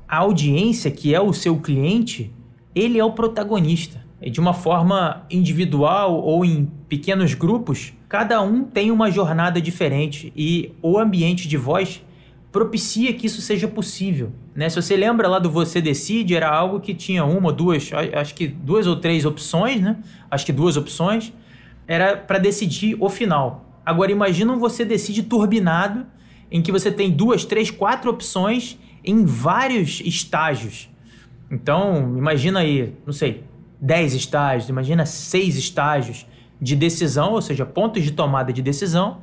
a 0.08 0.18
audiência, 0.18 0.90
que 0.90 1.14
é 1.14 1.20
o 1.20 1.32
seu 1.32 1.58
cliente, 1.58 2.32
ele 2.74 2.98
é 2.98 3.04
o 3.04 3.12
protagonista. 3.12 4.02
De 4.20 4.40
uma 4.40 4.54
forma 4.54 5.26
individual 5.30 6.22
ou 6.22 6.44
em 6.44 6.70
pequenos 6.88 7.34
grupos, 7.34 7.92
cada 8.08 8.40
um 8.40 8.64
tem 8.64 8.90
uma 8.90 9.10
jornada 9.10 9.60
diferente 9.60 10.32
e 10.34 10.72
o 10.80 10.98
ambiente 10.98 11.46
de 11.46 11.56
voz 11.56 12.02
propicia 12.50 13.12
que 13.12 13.26
isso 13.26 13.42
seja 13.42 13.66
possível. 13.66 14.32
Né? 14.54 14.68
Se 14.68 14.80
você 14.80 14.96
lembra 14.96 15.26
lá 15.26 15.40
do 15.40 15.50
Você 15.50 15.80
Decide, 15.80 16.36
era 16.36 16.48
algo 16.48 16.78
que 16.78 16.94
tinha 16.94 17.24
uma, 17.24 17.52
duas, 17.52 17.90
acho 17.92 18.34
que 18.34 18.46
duas 18.46 18.86
ou 18.86 18.96
três 18.96 19.24
opções, 19.24 19.80
né? 19.80 19.96
Acho 20.30 20.46
que 20.46 20.52
duas 20.52 20.76
opções. 20.76 21.32
Era 21.86 22.16
para 22.16 22.38
decidir 22.38 22.96
o 23.00 23.08
final. 23.08 23.80
Agora 23.84 24.12
imagina 24.12 24.52
um 24.52 24.58
Você 24.60 24.84
Decide 24.84 25.24
turbinado, 25.24 26.06
em 26.48 26.62
que 26.62 26.70
você 26.70 26.92
tem 26.92 27.10
duas, 27.10 27.44
três, 27.44 27.72
quatro 27.72 28.08
opções 28.08 28.78
em 29.04 29.24
vários 29.24 30.00
estágios. 30.04 30.88
Então, 31.50 32.14
imagina 32.16 32.60
aí, 32.60 32.94
não 33.04 33.12
sei, 33.12 33.44
10 33.80 34.14
estágios, 34.14 34.68
imagina 34.68 35.04
seis 35.04 35.56
estágios 35.56 36.26
de 36.60 36.74
decisão, 36.74 37.32
ou 37.32 37.42
seja, 37.42 37.66
pontos 37.66 38.02
de 38.02 38.12
tomada 38.12 38.52
de 38.52 38.62
decisão, 38.62 39.18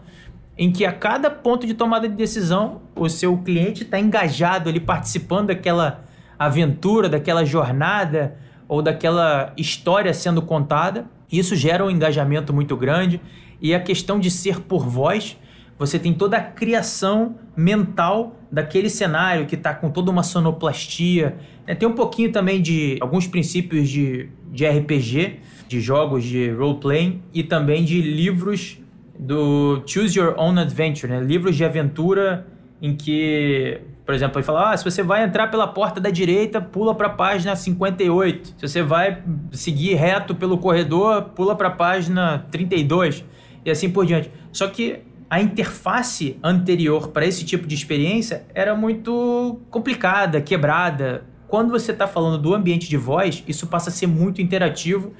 em 0.57 0.71
que 0.71 0.85
a 0.85 0.91
cada 0.93 1.29
ponto 1.31 1.65
de 1.65 1.73
tomada 1.73 2.07
de 2.07 2.15
decisão, 2.15 2.81
o 2.95 3.09
seu 3.09 3.38
cliente 3.38 3.83
está 3.83 4.00
engajado 4.00 4.69
ali, 4.69 4.79
participando 4.79 5.47
daquela 5.47 6.03
aventura, 6.38 7.09
daquela 7.09 7.43
jornada 7.43 8.38
ou 8.67 8.81
daquela 8.81 9.53
história 9.57 10.13
sendo 10.13 10.41
contada. 10.41 11.05
Isso 11.31 11.55
gera 11.55 11.83
um 11.83 11.89
engajamento 11.89 12.53
muito 12.53 12.77
grande 12.77 13.19
e 13.61 13.73
a 13.73 13.79
questão 13.79 14.19
de 14.19 14.29
ser 14.29 14.59
por 14.59 14.85
voz 14.85 15.38
você 15.81 15.97
tem 15.97 16.13
toda 16.13 16.38
a 16.38 16.41
criação 16.41 17.38
mental 17.57 18.35
daquele 18.51 18.88
cenário 18.88 19.47
que 19.47 19.55
está 19.55 19.73
com 19.73 19.89
toda 19.89 20.11
uma 20.11 20.21
sonoplastia. 20.21 21.38
Né? 21.65 21.73
Tem 21.73 21.89
um 21.89 21.95
pouquinho 21.95 22.31
também 22.31 22.61
de 22.61 22.97
alguns 23.01 23.25
princípios 23.25 23.89
de, 23.89 24.29
de 24.51 24.63
RPG, 24.63 25.39
de 25.67 25.81
jogos 25.81 26.23
de 26.23 26.51
role-playing 26.51 27.23
e 27.33 27.41
também 27.41 27.83
de 27.83 28.00
livros 28.00 28.77
do 29.17 29.81
Choose 29.88 30.19
Your 30.19 30.35
Own 30.38 30.59
Adventure, 30.59 31.11
né? 31.11 31.19
livros 31.19 31.55
de 31.55 31.65
aventura 31.65 32.45
em 32.79 32.95
que, 32.95 33.81
por 34.05 34.13
exemplo, 34.13 34.38
ele 34.38 34.45
fala: 34.45 34.73
ah, 34.73 34.77
se 34.77 34.83
você 34.83 35.01
vai 35.01 35.23
entrar 35.23 35.47
pela 35.47 35.65
porta 35.65 36.00
da 36.00 36.11
direita, 36.11 36.61
pula 36.61 36.93
para 36.93 37.07
a 37.07 37.11
página 37.11 37.55
58. 37.55 38.53
Se 38.55 38.67
você 38.67 38.83
vai 38.83 39.23
seguir 39.51 39.95
reto 39.95 40.35
pelo 40.35 40.59
corredor, 40.59 41.23
pula 41.35 41.55
para 41.55 41.69
a 41.69 41.71
página 41.71 42.45
32 42.51 43.25
e 43.65 43.71
assim 43.71 43.89
por 43.89 44.05
diante. 44.05 44.29
Só 44.51 44.67
que 44.67 45.09
a 45.31 45.39
interface 45.39 46.38
anterior 46.43 47.07
para 47.07 47.25
esse 47.25 47.45
tipo 47.45 47.65
de 47.65 47.73
experiência 47.73 48.43
era 48.53 48.75
muito 48.75 49.61
complicada, 49.69 50.41
quebrada. 50.41 51.23
Quando 51.47 51.69
você 51.69 51.93
está 51.93 52.05
falando 52.05 52.38
do 52.38 52.53
ambiente 52.53 52.89
de 52.89 52.97
voz, 52.97 53.41
isso 53.47 53.65
passa 53.67 53.89
a 53.89 53.93
ser 53.93 54.07
muito 54.07 54.41
interativo 54.41 55.13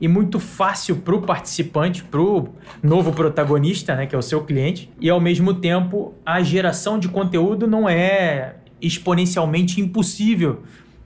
e 0.00 0.08
muito 0.08 0.40
fácil 0.40 0.96
para 0.96 1.14
o 1.14 1.20
participante, 1.20 2.02
para 2.02 2.18
o 2.18 2.48
novo 2.82 3.12
protagonista, 3.12 3.94
né, 3.94 4.06
que 4.06 4.14
é 4.14 4.18
o 4.18 4.22
seu 4.22 4.42
cliente. 4.42 4.90
E 4.98 5.10
ao 5.10 5.20
mesmo 5.20 5.52
tempo, 5.52 6.14
a 6.24 6.40
geração 6.40 6.98
de 6.98 7.10
conteúdo 7.10 7.66
não 7.66 7.86
é 7.86 8.56
exponencialmente 8.80 9.82
impossível, 9.82 10.62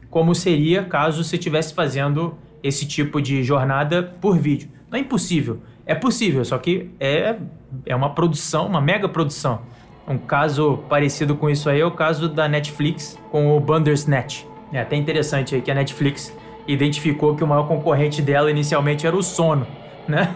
como 0.08 0.36
seria 0.36 0.84
caso 0.84 1.24
você 1.24 1.34
estivesse 1.34 1.74
fazendo 1.74 2.38
esse 2.62 2.86
tipo 2.86 3.20
de 3.20 3.42
jornada 3.42 4.02
por 4.20 4.38
vídeo. 4.38 4.68
Não 4.90 4.98
é 4.98 5.00
impossível, 5.00 5.60
é 5.84 5.94
possível, 5.94 6.44
só 6.44 6.58
que 6.58 6.90
é, 7.00 7.36
é 7.86 7.96
uma 7.96 8.10
produção, 8.10 8.66
uma 8.66 8.80
mega 8.80 9.08
produção. 9.08 9.62
Um 10.06 10.18
caso 10.18 10.78
parecido 10.88 11.36
com 11.36 11.48
isso 11.48 11.68
aí 11.68 11.80
é 11.80 11.86
o 11.86 11.90
caso 11.90 12.28
da 12.28 12.48
Netflix 12.48 13.18
com 13.30 13.56
o 13.56 13.60
Bandersnatch. 13.60 14.46
É 14.72 14.80
até 14.80 14.96
interessante 14.96 15.54
aí 15.54 15.62
que 15.62 15.70
a 15.70 15.74
Netflix 15.74 16.36
identificou 16.66 17.34
que 17.34 17.44
o 17.44 17.46
maior 17.46 17.66
concorrente 17.66 18.22
dela 18.22 18.50
inicialmente 18.50 19.06
era 19.06 19.16
o 19.16 19.22
sono, 19.22 19.66
né? 20.08 20.34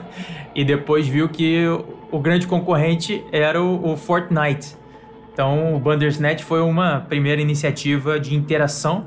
E 0.55 0.65
depois 0.65 1.07
viu 1.07 1.29
que 1.29 1.67
o 2.11 2.19
grande 2.19 2.47
concorrente 2.47 3.25
era 3.31 3.63
o, 3.63 3.93
o 3.93 3.97
Fortnite. 3.97 4.77
Então, 5.33 5.75
o 5.75 5.79
Bandersnatch 5.79 6.43
foi 6.43 6.63
uma 6.63 7.01
primeira 7.01 7.43
iniciativa 7.43 8.19
de 8.19 8.35
interação 8.35 9.07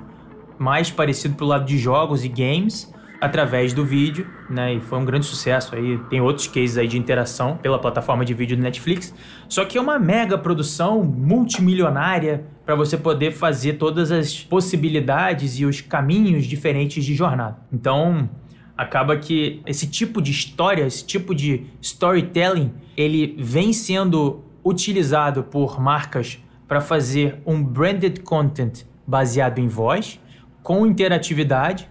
mais 0.60 0.92
parecido 0.92 1.36
pro 1.36 1.46
lado 1.46 1.66
de 1.66 1.78
jogos 1.78 2.24
e 2.24 2.28
games, 2.28 2.94
através 3.22 3.74
do 3.74 3.86
vídeo, 3.86 4.28
né? 4.50 4.76
E 4.76 4.82
foi 4.82 4.98
um 4.98 5.06
grande 5.06 5.26
sucesso 5.26 5.76
aí. 5.76 5.98
Tem 6.10 6.22
outros 6.22 6.48
cases 6.48 6.78
aí 6.78 6.88
de 6.88 6.98
interação 6.98 7.58
pela 7.58 7.78
plataforma 7.78 8.24
de 8.24 8.34
vídeo 8.34 8.56
do 8.56 8.64
Netflix. 8.64 9.14
Só 9.48 9.66
que 9.66 9.78
é 9.78 9.82
uma 9.82 10.00
mega 10.00 10.38
produção 10.38 11.04
multimilionária 11.04 12.46
para 12.66 12.76
você 12.76 12.98
poder 12.98 13.32
fazer 13.32 13.74
todas 13.74 14.12
as 14.12 14.44
possibilidades 14.44 15.60
e 15.60 15.66
os 15.66 15.82
caminhos 15.82 16.46
diferentes 16.46 17.04
de 17.04 17.14
jornada. 17.14 17.58
Então, 17.74 18.30
acaba 18.78 19.18
que 19.18 19.62
esse 19.66 19.88
tipo 19.88 20.22
de 20.22 20.32
história, 20.32 20.86
esse 20.86 21.06
tipo 21.06 21.36
de 21.36 21.66
storytelling, 21.82 22.72
ele 22.96 23.36
vem 23.38 23.74
sendo 23.74 24.46
utilizado 24.64 25.44
por 25.44 25.82
marcas 25.82 26.40
para 26.68 26.80
fazer 26.80 27.42
um 27.46 27.62
branded 27.62 28.22
content 28.22 28.84
baseado 29.06 29.58
em 29.58 29.68
voz, 29.68 30.20
com 30.62 30.86
interatividade 30.86 31.90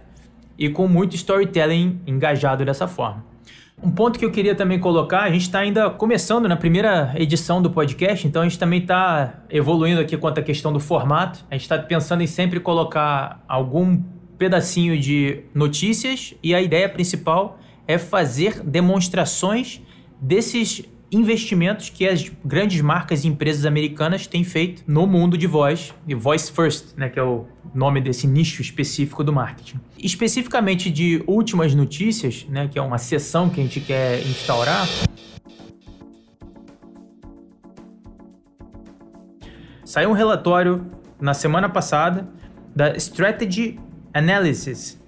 e 0.59 0.69
com 0.69 0.87
muito 0.87 1.15
storytelling 1.15 2.01
engajado 2.05 2.65
dessa 2.65 2.85
forma. 2.85 3.25
Um 3.81 3.89
ponto 3.89 4.19
que 4.19 4.25
eu 4.25 4.31
queria 4.31 4.53
também 4.53 4.77
colocar, 4.77 5.21
a 5.21 5.31
gente 5.31 5.43
está 5.43 5.59
ainda 5.59 5.89
começando 5.89 6.49
na 6.49 6.57
primeira 6.57 7.13
edição 7.15 7.61
do 7.61 7.71
podcast, 7.71 8.27
então 8.27 8.41
a 8.41 8.45
gente 8.45 8.59
também 8.59 8.81
está 8.81 9.41
evoluindo 9.49 10.01
aqui 10.01 10.17
quanto 10.17 10.39
à 10.41 10.43
questão 10.43 10.73
do 10.73 10.81
formato. 10.81 11.45
A 11.49 11.53
gente 11.53 11.61
está 11.61 11.77
pensando 11.77 12.21
em 12.21 12.27
sempre 12.27 12.59
colocar 12.59 13.41
algum 13.47 14.03
pedacinho 14.37 14.99
de 14.99 15.43
notícias 15.55 16.33
e 16.43 16.53
a 16.53 16.61
ideia 16.61 16.89
principal 16.89 17.57
é 17.87 17.97
fazer 17.97 18.61
demonstrações 18.61 19.81
desses 20.19 20.83
investimentos 21.11 21.89
que 21.89 22.07
as 22.07 22.31
grandes 22.45 22.81
marcas 22.81 23.23
e 23.23 23.27
empresas 23.27 23.65
americanas 23.65 24.27
têm 24.27 24.43
feito 24.43 24.83
no 24.87 25.07
mundo 25.07 25.37
de 25.37 25.47
voz, 25.47 25.93
e 26.07 26.13
Voice 26.13 26.51
First, 26.51 26.95
né, 26.95 27.09
que 27.09 27.19
é 27.19 27.23
o 27.23 27.45
nome 27.73 27.99
desse 28.01 28.27
nicho 28.27 28.61
específico 28.61 29.23
do 29.23 29.33
marketing. 29.33 29.79
Especificamente 29.97 30.89
de 30.91 31.23
últimas 31.27 31.73
notícias, 31.73 32.45
né, 32.49 32.67
que 32.67 32.77
é 32.77 32.81
uma 32.81 32.97
sessão 32.97 33.49
que 33.49 33.59
a 33.59 33.63
gente 33.63 33.79
quer 33.79 34.21
instaurar, 34.21 34.87
saiu 39.83 40.11
um 40.11 40.13
relatório 40.13 40.85
na 41.19 41.33
semana 41.33 41.67
passada 41.67 42.29
da 42.75 42.95
Strategy 42.95 43.79
Analysis, 44.13 44.99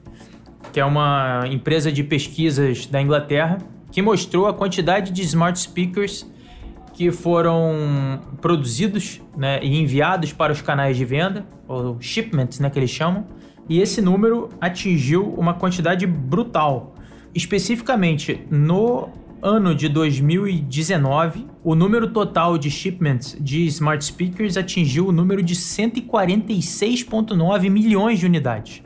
que 0.73 0.79
é 0.79 0.85
uma 0.85 1.43
empresa 1.47 1.91
de 1.91 2.03
pesquisas 2.03 2.85
da 2.87 3.01
Inglaterra, 3.01 3.59
que 3.91 4.01
mostrou 4.01 4.47
a 4.47 4.53
quantidade 4.53 5.11
de 5.11 5.21
smart 5.23 5.59
speakers 5.59 6.25
que 6.93 7.11
foram 7.11 8.19
produzidos 8.41 9.21
né, 9.35 9.59
e 9.63 9.79
enviados 9.79 10.31
para 10.33 10.53
os 10.53 10.61
canais 10.61 10.97
de 10.97 11.05
venda, 11.05 11.45
ou 11.67 11.97
shipments, 11.99 12.59
né, 12.59 12.69
que 12.69 12.77
eles 12.77 12.89
chamam, 12.89 13.25
e 13.67 13.79
esse 13.79 14.01
número 14.01 14.49
atingiu 14.59 15.33
uma 15.33 15.53
quantidade 15.53 16.05
brutal. 16.05 16.95
Especificamente 17.33 18.45
no 18.49 19.09
ano 19.41 19.73
de 19.73 19.87
2019, 19.89 21.47
o 21.63 21.73
número 21.73 22.11
total 22.11 22.57
de 22.57 22.69
shipments 22.69 23.37
de 23.39 23.65
smart 23.67 24.03
speakers 24.03 24.57
atingiu 24.57 25.07
o 25.07 25.11
número 25.11 25.41
de 25.41 25.55
146,9 25.55 27.69
milhões 27.69 28.19
de 28.19 28.25
unidades. 28.25 28.83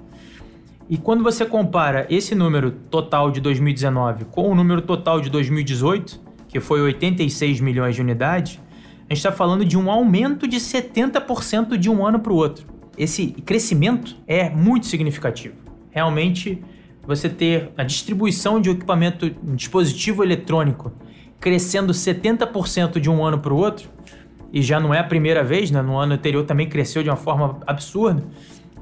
E 0.88 0.98
quando 0.98 1.24
você 1.24 1.46
compara 1.46 2.06
esse 2.12 2.36
número 2.36 2.70
total 2.72 3.32
de 3.32 3.42
2019 3.42 4.26
com 4.26 4.52
o 4.52 4.56
número 4.56 4.84
total 4.84 5.20
de 5.20 5.32
2018, 5.32 6.22
que 6.48 6.60
foi 6.60 6.80
86 6.80 7.60
milhões 7.60 7.96
de 7.96 8.02
unidades, 8.02 8.60
a 9.10 9.14
gente 9.14 9.18
está 9.18 9.32
falando 9.32 9.66
de 9.66 9.78
um 9.78 9.90
aumento 9.90 10.48
de 10.48 10.58
70% 10.58 11.76
de 11.76 11.90
um 11.90 12.06
ano 12.06 12.20
para 12.20 12.32
o 12.32 12.36
outro. 12.36 12.68
Esse 12.96 13.28
crescimento 13.28 14.16
é 14.28 14.48
muito 14.50 14.86
significativo. 14.86 15.56
Realmente, 15.90 16.64
você 17.06 17.30
ter 17.30 17.72
a 17.76 17.84
distribuição 17.84 18.62
de 18.62 18.70
equipamento, 18.70 19.30
dispositivo 19.56 20.24
eletrônico, 20.24 20.94
crescendo 21.40 21.94
70% 21.94 23.00
de 23.00 23.10
um 23.10 23.26
ano 23.26 23.40
para 23.40 23.54
o 23.54 23.58
outro, 23.58 23.90
e 24.54 24.62
já 24.62 24.80
não 24.80 24.94
é 24.94 25.00
a 25.00 25.04
primeira 25.04 25.44
vez, 25.44 25.72
né? 25.72 25.82
no 25.82 25.98
ano 25.98 26.14
anterior 26.14 26.46
também 26.46 26.70
cresceu 26.70 27.02
de 27.02 27.10
uma 27.10 27.18
forma 27.18 27.60
absurda, 27.66 28.24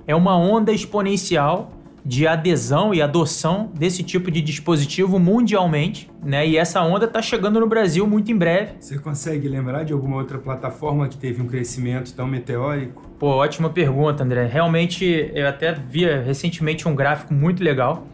é 0.05 0.13
uma 0.13 0.37
onda 0.37 0.71
exponencial 0.71 1.71
de 2.05 2.27
adesão 2.27 2.93
e 2.93 3.01
adoção 3.01 3.71
desse 3.73 4.03
tipo 4.03 4.29
de 4.29 4.41
dispositivo 4.41 5.17
mundialmente, 5.17 6.09
né? 6.23 6.45
E 6.45 6.57
essa 6.57 6.81
onda 6.81 7.05
está 7.05 7.21
chegando 7.21 7.59
no 7.59 7.67
Brasil 7.67 8.05
muito 8.05 8.31
em 8.31 8.37
breve. 8.37 8.73
Você 8.79 8.99
consegue 8.99 9.47
lembrar 9.47 9.83
de 9.83 9.93
alguma 9.93 10.17
outra 10.17 10.37
plataforma 10.37 11.07
que 11.07 11.17
teve 11.17 11.41
um 11.41 11.47
crescimento 11.47 12.13
tão 12.13 12.27
meteórico? 12.27 13.09
Pô, 13.17 13.27
ótima 13.27 13.69
pergunta, 13.69 14.23
André. 14.23 14.45
Realmente, 14.45 15.31
eu 15.33 15.47
até 15.47 15.73
via 15.73 16.21
recentemente 16.21 16.87
um 16.87 16.95
gráfico 16.95 17.33
muito 17.33 17.63
legal 17.63 18.05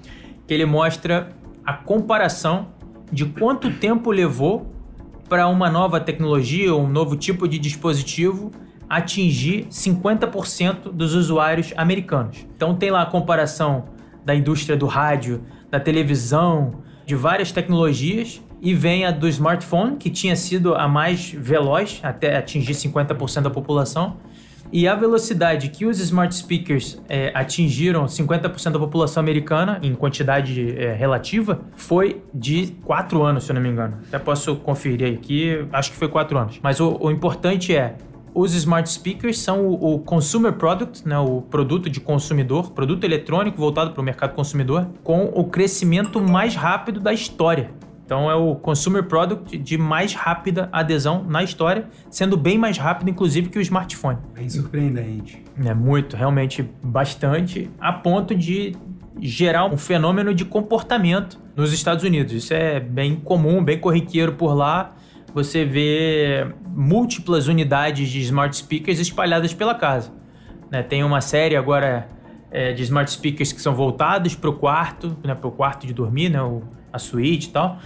que 0.46 0.54
ele 0.54 0.66
mostra 0.66 1.30
a 1.66 1.74
comparação 1.74 2.68
de 3.12 3.26
quanto 3.26 3.72
tempo 3.72 4.12
levou 4.12 4.72
para 5.28 5.48
uma 5.48 5.70
nova 5.70 6.00
tecnologia 6.00 6.74
ou 6.74 6.84
um 6.84 6.90
novo 6.90 7.16
tipo 7.16 7.48
de 7.48 7.58
dispositivo 7.60 8.52
atingir 8.90 9.68
50% 9.68 10.92
dos 10.92 11.14
usuários 11.14 11.74
americanos. 11.78 12.46
Então 12.56 12.76
tem 12.76 12.90
lá 12.90 13.04
a 13.04 13.06
comparação 13.06 13.86
da 14.26 14.36
indústria 14.36 14.76
do 14.76 14.88
rádio, 14.88 15.42
da 15.70 15.80
televisão, 15.80 16.82
de 17.06 17.16
várias 17.16 17.52
tecnologias 17.52 18.42
e 18.62 18.74
vem 18.74 19.06
a 19.06 19.12
do 19.12 19.28
smartphone, 19.28 19.96
que 19.96 20.10
tinha 20.10 20.36
sido 20.36 20.76
a 20.76 20.88
mais 20.88 21.32
veloz 21.32 22.00
até 22.04 22.38
atingir 22.38 22.74
50% 22.74 23.42
da 23.42 23.50
população. 23.50 24.18
E 24.72 24.88
a 24.88 24.94
velocidade 24.94 25.70
que 25.70 25.86
os 25.86 26.00
smart 26.00 26.36
speakers 26.36 27.02
é, 27.10 27.32
atingiram 27.34 28.06
50% 28.06 28.72
da 28.72 28.78
população 28.78 29.20
americana 29.20 29.80
em 29.82 29.96
quantidade 29.96 30.76
é, 30.78 30.94
relativa 30.94 31.62
foi 31.76 32.22
de 32.32 32.76
4 32.84 33.24
anos, 33.24 33.46
se 33.46 33.52
eu 33.52 33.56
não 33.56 33.62
me 33.62 33.70
engano. 33.70 33.98
Até 34.08 34.20
posso 34.20 34.56
conferir 34.58 35.12
aqui, 35.12 35.66
acho 35.74 35.92
que 35.92 35.98
foi 35.98 36.08
4 36.08 36.38
anos. 36.38 36.60
Mas 36.62 36.80
o, 36.80 36.96
o 37.00 37.10
importante 37.10 37.76
é, 37.76 37.96
os 38.34 38.54
smart 38.54 38.90
speakers 38.90 39.40
são 39.40 39.68
o, 39.68 39.96
o, 39.96 40.00
consumer 40.00 40.54
product, 40.54 41.08
né, 41.08 41.18
o 41.18 41.42
produto 41.42 41.90
de 41.90 42.00
consumidor, 42.00 42.72
produto 42.72 43.04
eletrônico 43.04 43.58
voltado 43.58 43.92
para 43.92 44.02
o 44.02 44.04
mercado 44.04 44.34
consumidor, 44.34 44.88
com 45.04 45.26
o 45.26 45.46
crescimento 45.46 46.22
mais 46.22 46.56
rápido 46.56 47.00
da 47.00 47.14
história. 47.14 47.72
Então 48.06 48.30
é 48.30 48.34
o 48.34 48.56
consumer 48.56 49.04
product 49.04 49.56
de 49.56 49.78
mais 49.78 50.16
rápida 50.16 50.68
adesão 50.72 51.24
na 51.28 51.44
história, 51.44 51.88
sendo 52.10 52.36
bem 52.36 52.58
mais 52.58 52.76
rápido, 52.76 53.10
inclusive, 53.10 53.50
que 53.50 53.60
o 53.60 53.62
smartphone. 53.62 54.18
Bem 54.34 54.50
surpreendente. 54.50 55.44
É 55.64 55.76
muito, 55.76 56.16
realmente 56.16 56.68
bastante, 56.82 57.70
a 57.80 57.94
ponto 57.94 58.34
de 58.34 58.76
gerar 59.22 59.66
um 59.66 59.78
fenômeno 59.78 60.34
de 60.34 60.44
comportamento 60.44 61.40
nos 61.56 61.72
Estados 61.72 62.04
Unidos. 62.04 62.34
Isso 62.34 62.52
é 62.52 62.80
bem 62.80 63.16
comum, 63.16 63.64
bem 63.64 63.78
corriqueiro 63.78 64.34
por 64.34 64.56
lá 64.56 64.96
você 65.34 65.66
vê 65.66 66.48
múltiplas 66.68 67.48
unidades 67.48 68.10
de 68.10 68.20
smart 68.22 68.56
speakers 68.56 69.00
espalhadas 69.00 69.54
pela 69.54 69.76
casa. 69.76 70.12
Né? 70.72 70.84
Tem 70.84 71.04
uma 71.04 71.22
série 71.22 71.56
agora 71.56 72.08
é, 72.52 72.74
de 72.74 72.84
smart 72.84 73.12
speakers 73.12 73.52
que 73.52 73.62
são 73.62 73.74
voltados 73.74 74.36
para 74.36 74.50
o 74.50 74.54
quarto, 74.54 75.18
né, 75.24 75.36
para 75.36 75.48
o 75.48 75.52
quarto 75.52 75.86
de 75.86 75.94
dormir, 75.94 76.30
né, 76.30 76.42
o, 76.42 76.64
a 76.92 77.00
suíte 77.00 77.48
e 77.48 77.52
tal. 77.52 77.78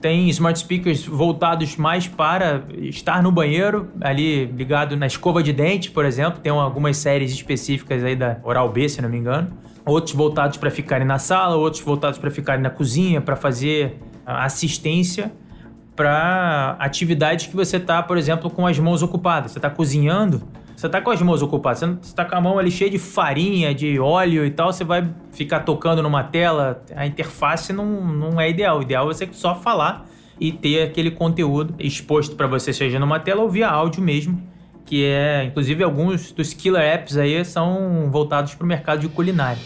Tem 0.00 0.28
smart 0.28 0.58
speakers 0.58 1.04
voltados 1.06 1.76
mais 1.76 2.06
para 2.06 2.64
estar 2.78 3.22
no 3.22 3.32
banheiro, 3.32 3.90
ali 4.00 4.44
ligado 4.44 4.96
na 4.96 5.06
escova 5.06 5.42
de 5.42 5.52
dente, 5.52 5.90
por 5.90 6.04
exemplo. 6.04 6.38
Tem 6.40 6.52
algumas 6.52 6.98
séries 6.98 7.32
específicas 7.32 8.04
aí 8.04 8.14
da 8.14 8.38
Oral-B, 8.44 8.88
se 8.88 9.00
não 9.00 9.08
me 9.08 9.16
engano. 9.16 9.50
Outros 9.84 10.14
voltados 10.14 10.58
para 10.58 10.70
ficarem 10.70 11.06
na 11.06 11.18
sala, 11.18 11.56
outros 11.56 11.82
voltados 11.82 12.18
para 12.18 12.30
ficarem 12.30 12.62
na 12.62 12.70
cozinha, 12.70 13.20
para 13.20 13.36
fazer 13.36 13.98
assistência 14.24 15.32
para 15.96 16.76
atividades 16.78 17.46
que 17.46 17.56
você 17.56 17.80
tá, 17.80 18.02
por 18.02 18.18
exemplo, 18.18 18.50
com 18.50 18.66
as 18.66 18.78
mãos 18.78 19.02
ocupadas. 19.02 19.52
Você 19.52 19.58
está 19.58 19.70
cozinhando, 19.70 20.42
você 20.76 20.86
está 20.86 21.00
com 21.00 21.10
as 21.10 21.22
mãos 21.22 21.40
ocupadas, 21.40 21.80
você 21.80 21.94
está 22.02 22.24
com 22.24 22.36
a 22.36 22.40
mão 22.40 22.58
ali 22.58 22.70
cheia 22.70 22.90
de 22.90 22.98
farinha, 22.98 23.74
de 23.74 23.98
óleo 23.98 24.44
e 24.44 24.50
tal, 24.50 24.72
você 24.72 24.84
vai 24.84 25.08
ficar 25.32 25.60
tocando 25.60 26.02
numa 26.02 26.22
tela, 26.22 26.84
a 26.94 27.06
interface 27.06 27.72
não, 27.72 27.86
não 27.86 28.38
é 28.38 28.50
ideal. 28.50 28.78
O 28.78 28.82
ideal 28.82 29.10
é 29.10 29.14
você 29.14 29.26
só 29.32 29.54
falar 29.54 30.06
e 30.38 30.52
ter 30.52 30.82
aquele 30.82 31.10
conteúdo 31.10 31.74
exposto 31.78 32.36
para 32.36 32.46
você, 32.46 32.74
seja 32.74 32.98
numa 32.98 33.18
tela 33.18 33.40
ou 33.42 33.48
via 33.48 33.68
áudio 33.68 34.02
mesmo, 34.02 34.40
que 34.84 35.04
é, 35.04 35.44
inclusive, 35.44 35.82
alguns 35.82 36.30
dos 36.30 36.52
killer 36.52 36.82
apps 36.82 37.16
aí 37.16 37.42
são 37.44 38.08
voltados 38.10 38.54
para 38.54 38.64
o 38.64 38.68
mercado 38.68 39.00
de 39.00 39.08
culinária. 39.08 39.60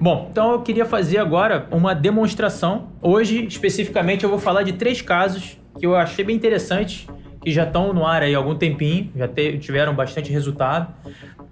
Bom, 0.00 0.28
então 0.30 0.52
eu 0.52 0.62
queria 0.62 0.86
fazer 0.86 1.18
agora 1.18 1.68
uma 1.70 1.94
demonstração. 1.94 2.88
Hoje, 3.02 3.44
especificamente, 3.44 4.24
eu 4.24 4.30
vou 4.30 4.38
falar 4.38 4.62
de 4.62 4.72
três 4.72 5.02
casos 5.02 5.58
que 5.78 5.84
eu 5.84 5.94
achei 5.94 6.24
bem 6.24 6.34
interessantes, 6.34 7.06
que 7.42 7.50
já 7.50 7.64
estão 7.64 7.92
no 7.92 8.06
ar 8.06 8.22
aí 8.22 8.34
há 8.34 8.38
algum 8.38 8.54
tempinho, 8.54 9.10
já 9.14 9.28
tiveram 9.58 9.94
bastante 9.94 10.32
resultado. 10.32 10.94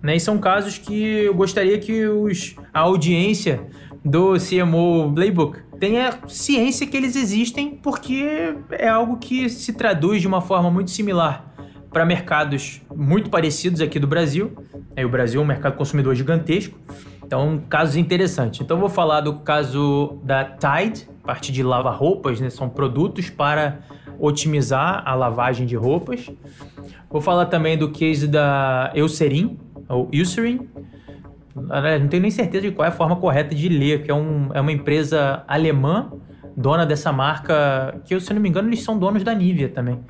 Né? 0.03 0.17
E 0.17 0.21
são 0.21 0.39
casos 0.39 0.79
que 0.79 0.99
eu 0.99 1.35
gostaria 1.35 1.79
que 1.79 2.07
os, 2.07 2.57
a 2.73 2.81
audiência 2.81 3.61
do 4.03 4.35
CMO 4.39 5.13
Playbook 5.15 5.59
tenha 5.79 6.19
ciência 6.27 6.87
que 6.87 6.97
eles 6.97 7.17
existem, 7.17 7.73
porque 7.83 8.55
é 8.71 8.89
algo 8.89 9.19
que 9.19 9.51
se 9.51 9.75
traduz 9.75 10.23
de 10.23 10.27
uma 10.27 10.41
forma 10.41 10.71
muito 10.71 10.91
similar 10.91 11.45
para 11.93 12.05
mercados 12.05 12.81
muito 12.95 13.29
parecidos 13.29 13.83
aqui 13.83 13.99
do 13.99 14.07
Brasil. 14.07 14.53
É, 14.97 15.05
o 15.05 15.09
Brasil 15.09 15.39
é 15.39 15.45
um 15.45 15.47
mercado 15.47 15.77
consumidor 15.77 16.15
gigantesco. 16.15 16.79
Então, 17.29 17.61
casos 17.69 17.97
interessantes. 17.97 18.63
Então, 18.63 18.79
vou 18.79 18.89
falar 18.89 19.21
do 19.21 19.35
caso 19.41 20.19
da 20.23 20.47
Tide, 20.47 21.07
parte 21.23 21.53
de 21.53 21.63
lavar 21.63 21.95
roupas, 21.95 22.41
né? 22.41 22.49
São 22.49 22.71
produtos 22.71 23.29
para 23.29 23.81
otimizar 24.19 25.03
a 25.05 25.15
lavagem 25.15 25.67
de 25.67 25.77
roupas. 25.77 26.31
Vou 27.11 27.21
falar 27.21 27.45
também 27.45 27.77
do 27.77 27.91
case 27.91 28.27
da 28.27 28.91
Eucerin, 28.95 29.59
ou 29.91 30.09
Eucerin. 30.11 30.67
Não 31.55 32.09
tenho 32.09 32.23
nem 32.23 32.31
certeza 32.31 32.67
de 32.67 32.73
qual 32.73 32.87
é 32.87 32.89
a 32.89 32.93
forma 32.93 33.17
correta 33.17 33.55
de 33.55 33.69
ler, 33.69 34.05
que 34.05 34.11
é, 34.11 34.15
um, 34.15 34.49
é 34.55 34.61
uma 34.63 34.73
empresa 34.73 35.45
alemã, 35.47 36.11
dona 36.57 36.87
dessa 36.87 37.13
marca, 37.13 38.01
que 38.07 38.19
se 38.19 38.33
eu 38.33 38.35
não 38.37 38.41
me 38.41 38.49
engano 38.49 38.71
eles 38.71 38.83
são 38.83 38.99
donos 38.99 39.23
da 39.23 39.35
Nivea 39.35 39.69
também. 39.69 40.01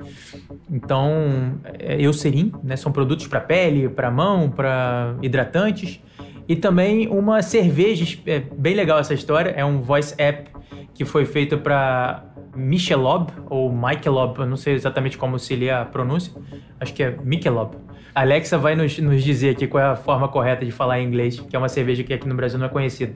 Então, 0.71 1.59
é 1.77 2.01
Eucerin, 2.01 2.53
né? 2.63 2.77
São 2.77 2.93
produtos 2.93 3.27
para 3.27 3.41
pele, 3.41 3.89
para 3.89 4.09
mão, 4.09 4.49
para 4.49 5.15
hidratantes. 5.21 6.01
E 6.49 6.55
também 6.55 7.07
uma 7.07 7.43
cerveja, 7.43 8.17
é 8.25 8.39
bem 8.39 8.73
legal 8.73 8.97
essa 8.97 9.13
história, 9.13 9.51
é 9.51 9.63
um 9.63 9.81
voice 9.81 10.15
app 10.17 10.49
que 10.95 11.05
foi 11.05 11.23
feito 11.23 11.59
para 11.59 12.23
Michelob 12.55 13.31
ou 13.51 13.71
Michelob, 13.71 14.39
eu 14.39 14.47
não 14.47 14.57
sei 14.57 14.73
exatamente 14.73 15.15
como 15.15 15.37
se 15.37 15.55
lê 15.55 15.69
a 15.69 15.85
pronúncia, 15.85 16.33
acho 16.79 16.91
que 16.91 17.03
é 17.03 17.15
Michelob. 17.23 17.75
Alexa 18.15 18.57
vai 18.57 18.75
nos, 18.75 18.97
nos, 18.97 19.23
dizer 19.23 19.51
aqui 19.51 19.67
qual 19.67 19.83
é 19.83 19.87
a 19.89 19.95
forma 19.95 20.27
correta 20.27 20.65
de 20.65 20.71
falar 20.71 20.99
em 20.99 21.05
inglês, 21.05 21.39
que 21.39 21.55
é 21.55 21.59
uma 21.59 21.69
cerveja 21.69 22.03
que 22.03 22.11
aqui 22.11 22.27
no 22.27 22.33
Brasil 22.33 22.57
não 22.57 22.65
é 22.65 22.69
conhecida. 22.69 23.13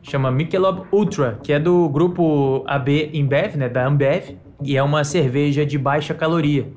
Chama 0.00 0.30
Michelob 0.30 0.82
Ultra, 0.92 1.40
que 1.42 1.52
é 1.52 1.58
do 1.58 1.88
grupo 1.88 2.62
AB 2.68 3.10
InBev, 3.12 3.56
né, 3.56 3.68
da 3.68 3.84
Ambev, 3.84 4.36
e 4.62 4.76
é 4.76 4.82
uma 4.82 5.02
cerveja 5.02 5.66
de 5.66 5.76
baixa 5.76 6.14
caloria. 6.14 6.68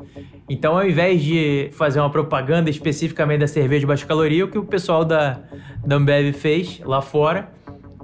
Então, 0.50 0.78
ao 0.78 0.86
invés 0.86 1.22
de 1.22 1.70
fazer 1.74 2.00
uma 2.00 2.10
propaganda 2.10 2.70
especificamente 2.70 3.40
da 3.40 3.48
cerveja 3.48 3.82
de 3.82 3.86
baixa 3.86 4.06
caloria, 4.06 4.44
o 4.44 4.48
que 4.48 4.58
o 4.58 4.66
pessoal 4.66 5.06
da, 5.06 5.40
da 5.86 5.96
Ambev 5.96 6.34
fez 6.34 6.82
lá 6.84 7.02
fora 7.02 7.50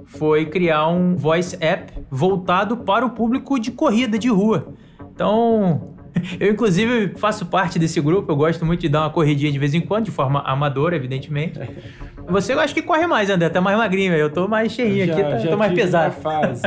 foi 0.06 0.46
criar 0.46 0.88
um 0.88 1.14
voice 1.14 1.56
app 1.60 1.92
voltado 2.10 2.78
para 2.78 3.04
o 3.04 3.10
público 3.10 3.58
de 3.58 3.70
corrida 3.70 4.18
de 4.18 4.28
rua. 4.28 4.74
Então, 5.12 5.90
Eu, 6.38 6.52
inclusive, 6.52 7.12
faço 7.16 7.46
parte 7.46 7.78
desse 7.78 8.00
grupo. 8.00 8.30
Eu 8.30 8.36
gosto 8.36 8.64
muito 8.64 8.80
de 8.80 8.88
dar 8.88 9.02
uma 9.02 9.10
corridinha 9.10 9.50
de 9.50 9.58
vez 9.58 9.74
em 9.74 9.80
quando, 9.80 10.06
de 10.06 10.10
forma 10.10 10.40
amadora, 10.40 10.96
evidentemente. 10.96 11.58
Você 12.28 12.52
eu 12.52 12.60
acho 12.60 12.74
que 12.74 12.82
corre 12.82 13.06
mais, 13.06 13.28
André. 13.28 13.48
Tá 13.48 13.60
mais 13.60 13.76
magrinho. 13.76 14.12
Eu 14.12 14.30
tô 14.30 14.46
mais 14.46 14.72
cheinho 14.72 15.06
já, 15.06 15.14
aqui, 15.14 15.22
tá, 15.22 15.50
tô 15.50 15.56
mais 15.56 15.72
pesado. 15.72 16.14
Fase. 16.14 16.62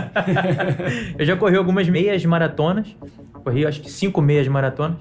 eu 1.18 1.26
já 1.26 1.38
corri 1.38 1.56
algumas 1.56 1.88
meias 1.88 2.24
maratonas. 2.26 2.96
Corri, 3.44 3.66
acho 3.66 3.82
que 3.82 3.90
cinco 3.90 4.22
meias 4.22 4.48
maratonas. 4.48 4.98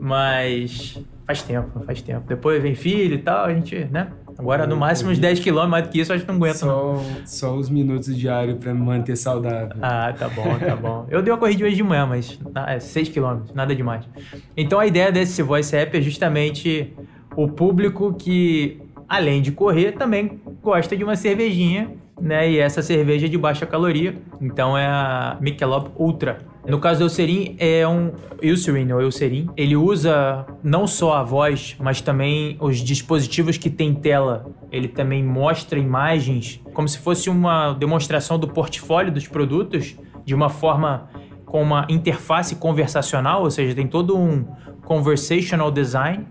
Mas 0.00 0.98
faz 1.26 1.42
tempo, 1.42 1.80
faz 1.80 2.02
tempo. 2.02 2.26
Depois 2.26 2.62
vem 2.62 2.74
filho 2.74 3.14
e 3.14 3.18
tal, 3.18 3.46
a 3.46 3.54
gente, 3.54 3.84
né? 3.90 4.08
Agora, 4.38 4.66
no 4.66 4.76
máximo, 4.76 5.10
uns 5.10 5.18
10 5.18 5.40
km, 5.40 5.66
mais 5.68 5.84
do 5.84 5.90
que 5.90 6.00
isso, 6.00 6.12
acho 6.12 6.24
que 6.24 6.28
não 6.28 6.36
aguento. 6.36 6.56
Só, 6.56 6.66
não. 6.66 7.26
só 7.26 7.54
os 7.54 7.68
minutos 7.68 8.16
diários 8.16 8.58
para 8.58 8.72
me 8.72 8.80
manter 8.80 9.16
saudável. 9.16 9.76
Ah, 9.80 10.12
tá 10.16 10.28
bom, 10.28 10.58
tá 10.58 10.74
bom. 10.74 11.06
Eu 11.10 11.22
dei 11.22 11.32
uma 11.32 11.38
corrida 11.38 11.64
hoje 11.64 11.76
de 11.76 11.82
manhã, 11.82 12.06
mas 12.06 12.38
é 12.66 12.80
6 12.80 13.10
km, 13.10 13.52
nada 13.54 13.74
demais. 13.74 14.04
Então, 14.56 14.80
a 14.80 14.86
ideia 14.86 15.12
desse 15.12 15.42
Voice 15.42 15.74
App 15.76 15.96
é 15.96 16.00
justamente 16.00 16.92
o 17.36 17.48
público 17.48 18.14
que, 18.14 18.80
além 19.08 19.42
de 19.42 19.52
correr, 19.52 19.92
também 19.92 20.40
gosta 20.62 20.96
de 20.96 21.04
uma 21.04 21.16
cervejinha, 21.16 21.90
né? 22.20 22.50
E 22.50 22.58
essa 22.58 22.82
cerveja 22.82 23.26
é 23.26 23.28
de 23.28 23.38
baixa 23.38 23.66
caloria. 23.66 24.14
Então, 24.40 24.76
é 24.76 24.86
a 24.86 25.36
Michelob 25.40 25.90
Ultra. 25.96 26.38
No 26.66 26.78
caso 26.78 27.00
do 27.00 27.04
Eucerin, 27.06 27.56
é 27.58 27.86
um 27.88 28.12
Eucerin 28.40 28.92
ou 28.92 29.00
Eucerin. 29.00 29.48
Ele 29.56 29.74
usa 29.74 30.46
não 30.62 30.86
só 30.86 31.14
a 31.14 31.22
voz, 31.24 31.76
mas 31.80 32.00
também 32.00 32.56
os 32.60 32.78
dispositivos 32.78 33.58
que 33.58 33.68
tem 33.68 33.92
tela. 33.92 34.46
Ele 34.70 34.86
também 34.86 35.24
mostra 35.24 35.78
imagens 35.78 36.60
como 36.72 36.88
se 36.88 36.98
fosse 36.98 37.28
uma 37.28 37.72
demonstração 37.72 38.38
do 38.38 38.46
portfólio 38.46 39.12
dos 39.12 39.26
produtos 39.26 39.96
de 40.24 40.34
uma 40.34 40.48
forma 40.48 41.08
com 41.44 41.60
uma 41.60 41.84
interface 41.90 42.56
conversacional, 42.56 43.42
ou 43.42 43.50
seja, 43.50 43.74
tem 43.74 43.86
todo 43.86 44.16
um 44.16 44.44
conversational 44.84 45.70
design 45.70 46.26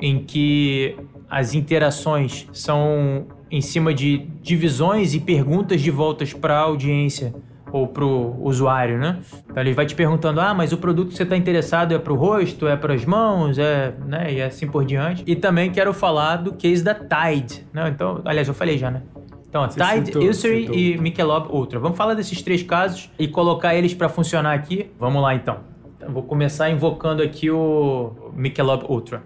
em 0.00 0.24
que 0.24 0.96
as 1.30 1.54
interações 1.54 2.48
são 2.52 3.26
em 3.50 3.60
cima 3.60 3.94
de 3.94 4.18
divisões 4.42 5.14
e 5.14 5.20
perguntas 5.20 5.80
de 5.80 5.90
voltas 5.90 6.32
para 6.32 6.56
a 6.56 6.60
audiência 6.62 7.34
ou 7.72 7.86
pro 7.86 8.36
usuário, 8.40 8.98
né? 8.98 9.18
Então 9.44 9.62
ele 9.62 9.72
vai 9.72 9.86
te 9.86 9.94
perguntando: 9.94 10.40
"Ah, 10.40 10.54
mas 10.54 10.72
o 10.72 10.78
produto 10.78 11.08
que 11.08 11.16
você 11.16 11.22
está 11.22 11.36
interessado 11.36 11.94
é 11.94 11.98
para 11.98 12.12
o 12.12 12.16
rosto, 12.16 12.66
é 12.66 12.76
para 12.76 12.94
as 12.94 13.04
mãos, 13.04 13.58
é, 13.58 13.94
né, 14.06 14.32
e 14.32 14.42
assim 14.42 14.66
por 14.66 14.84
diante". 14.84 15.22
E 15.26 15.36
também 15.36 15.70
quero 15.70 15.92
falar 15.92 16.36
do 16.36 16.52
case 16.52 16.82
da 16.82 16.94
Tide, 16.94 17.66
né? 17.72 17.88
Então, 17.88 18.20
aliás, 18.24 18.48
eu 18.48 18.54
falei 18.54 18.78
já, 18.78 18.90
né? 18.90 19.02
Então, 19.48 19.68
Você 19.68 19.80
Tide, 19.80 20.18
Eucerin 20.18 20.70
e 20.72 20.98
Michelob 20.98 21.48
Ultra. 21.50 21.80
Vamos 21.80 21.96
falar 21.96 22.14
desses 22.14 22.42
três 22.42 22.62
casos 22.62 23.10
e 23.18 23.26
colocar 23.26 23.74
eles 23.74 23.94
para 23.94 24.08
funcionar 24.08 24.52
aqui. 24.52 24.90
Vamos 24.98 25.22
lá 25.22 25.34
então. 25.34 25.60
então. 25.96 26.12
Vou 26.12 26.22
começar 26.22 26.68
invocando 26.68 27.22
aqui 27.22 27.50
o 27.50 28.12
Michelob 28.34 28.84
Ultra. 28.88 29.22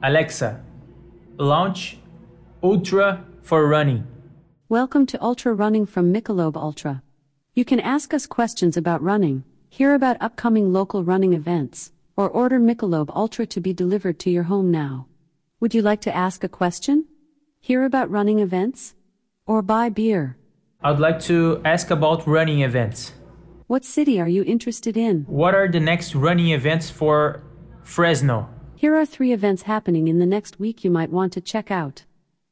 Alexa, 0.00 0.60
launch 1.36 2.00
Ultra 2.62 3.24
for 3.42 3.68
Running. 3.68 4.04
Welcome 4.70 5.06
to 5.06 5.18
Ultra 5.20 5.52
Running 5.52 5.86
from 5.86 6.12
Michelob 6.12 6.56
Ultra. 6.56 7.05
You 7.56 7.64
can 7.64 7.80
ask 7.80 8.12
us 8.12 8.26
questions 8.26 8.76
about 8.76 9.02
running, 9.02 9.42
hear 9.70 9.94
about 9.94 10.18
upcoming 10.20 10.74
local 10.74 11.02
running 11.02 11.32
events, 11.32 11.90
or 12.14 12.28
order 12.28 12.60
Michelob 12.60 13.08
Ultra 13.16 13.46
to 13.46 13.62
be 13.62 13.72
delivered 13.72 14.18
to 14.18 14.30
your 14.30 14.42
home 14.42 14.70
now. 14.70 15.06
Would 15.60 15.74
you 15.74 15.80
like 15.80 16.02
to 16.02 16.14
ask 16.14 16.44
a 16.44 16.50
question? 16.50 17.06
Hear 17.58 17.86
about 17.86 18.10
running 18.10 18.40
events? 18.40 18.94
Or 19.46 19.62
buy 19.62 19.88
beer? 19.88 20.36
I'd 20.82 20.98
like 20.98 21.18
to 21.20 21.62
ask 21.64 21.90
about 21.90 22.26
running 22.26 22.60
events. 22.60 23.14
What 23.68 23.86
city 23.86 24.20
are 24.20 24.28
you 24.28 24.44
interested 24.44 24.94
in? 24.94 25.24
What 25.26 25.54
are 25.54 25.66
the 25.66 25.80
next 25.80 26.14
running 26.14 26.50
events 26.50 26.90
for 26.90 27.42
Fresno? 27.82 28.50
Here 28.74 28.94
are 28.94 29.06
three 29.06 29.32
events 29.32 29.62
happening 29.62 30.08
in 30.08 30.18
the 30.18 30.26
next 30.26 30.60
week 30.60 30.84
you 30.84 30.90
might 30.90 31.08
want 31.08 31.32
to 31.32 31.40
check 31.40 31.70
out 31.70 32.04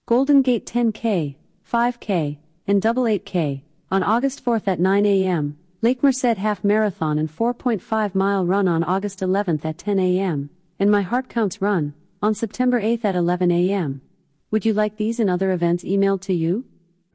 Golden 0.06 0.40
Gate 0.40 0.64
10K, 0.64 1.36
5K, 1.70 2.38
and 2.66 2.80
Double 2.80 3.02
8K 3.02 3.64
on 3.94 4.02
August 4.02 4.44
4th 4.44 4.66
at 4.66 4.80
9 4.80 5.07
a.m., 5.07 5.57
Lake 5.80 6.02
Merced 6.02 6.37
Half 6.37 6.64
Marathon 6.64 7.16
and 7.16 7.30
4.5 7.30 8.12
mile 8.12 8.44
run 8.44 8.66
on 8.66 8.83
August 8.83 9.20
11th 9.20 9.64
at 9.64 9.78
10 9.78 10.00
a.m., 10.00 10.50
and 10.80 10.90
My 10.90 11.02
Heart 11.02 11.28
Counts 11.28 11.62
Run 11.62 11.94
on 12.20 12.35
September 12.35 12.83
8th 12.83 13.04
at 13.04 13.14
11 13.14 13.52
a.m. 13.52 14.02
Would 14.50 14.64
you 14.64 14.72
like 14.72 14.96
these 14.96 15.20
and 15.20 15.30
other 15.30 15.52
events 15.52 15.85
emailed 15.85 16.22
to 16.22 16.35
you? 16.35 16.64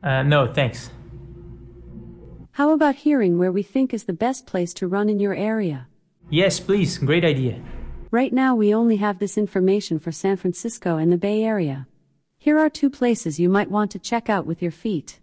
Uh, 0.01 0.23
no, 0.23 0.47
thanks. 0.47 0.89
How 2.51 2.71
about 2.71 2.95
hearing 2.95 3.37
where 3.37 3.51
we 3.51 3.61
think 3.61 3.93
is 3.93 4.05
the 4.05 4.13
best 4.13 4.47
place 4.47 4.73
to 4.75 4.87
run 4.87 5.09
in 5.09 5.19
your 5.19 5.35
area? 5.35 5.89
Yes, 6.29 6.61
please. 6.61 6.97
Great 6.97 7.25
idea. 7.25 7.61
Right 8.09 8.31
now, 8.31 8.55
we 8.55 8.73
only 8.73 8.95
have 8.95 9.19
this 9.19 9.37
information 9.37 9.99
for 9.99 10.13
San 10.13 10.37
Francisco 10.37 10.95
and 10.95 11.11
the 11.11 11.17
Bay 11.17 11.43
Area. 11.43 11.87
Here 12.37 12.57
are 12.57 12.69
two 12.69 12.89
places 12.89 13.37
you 13.37 13.49
might 13.49 13.69
want 13.69 13.91
to 13.91 13.99
check 13.99 14.29
out 14.29 14.45
with 14.45 14.61
your 14.61 14.71
feet. 14.71 15.19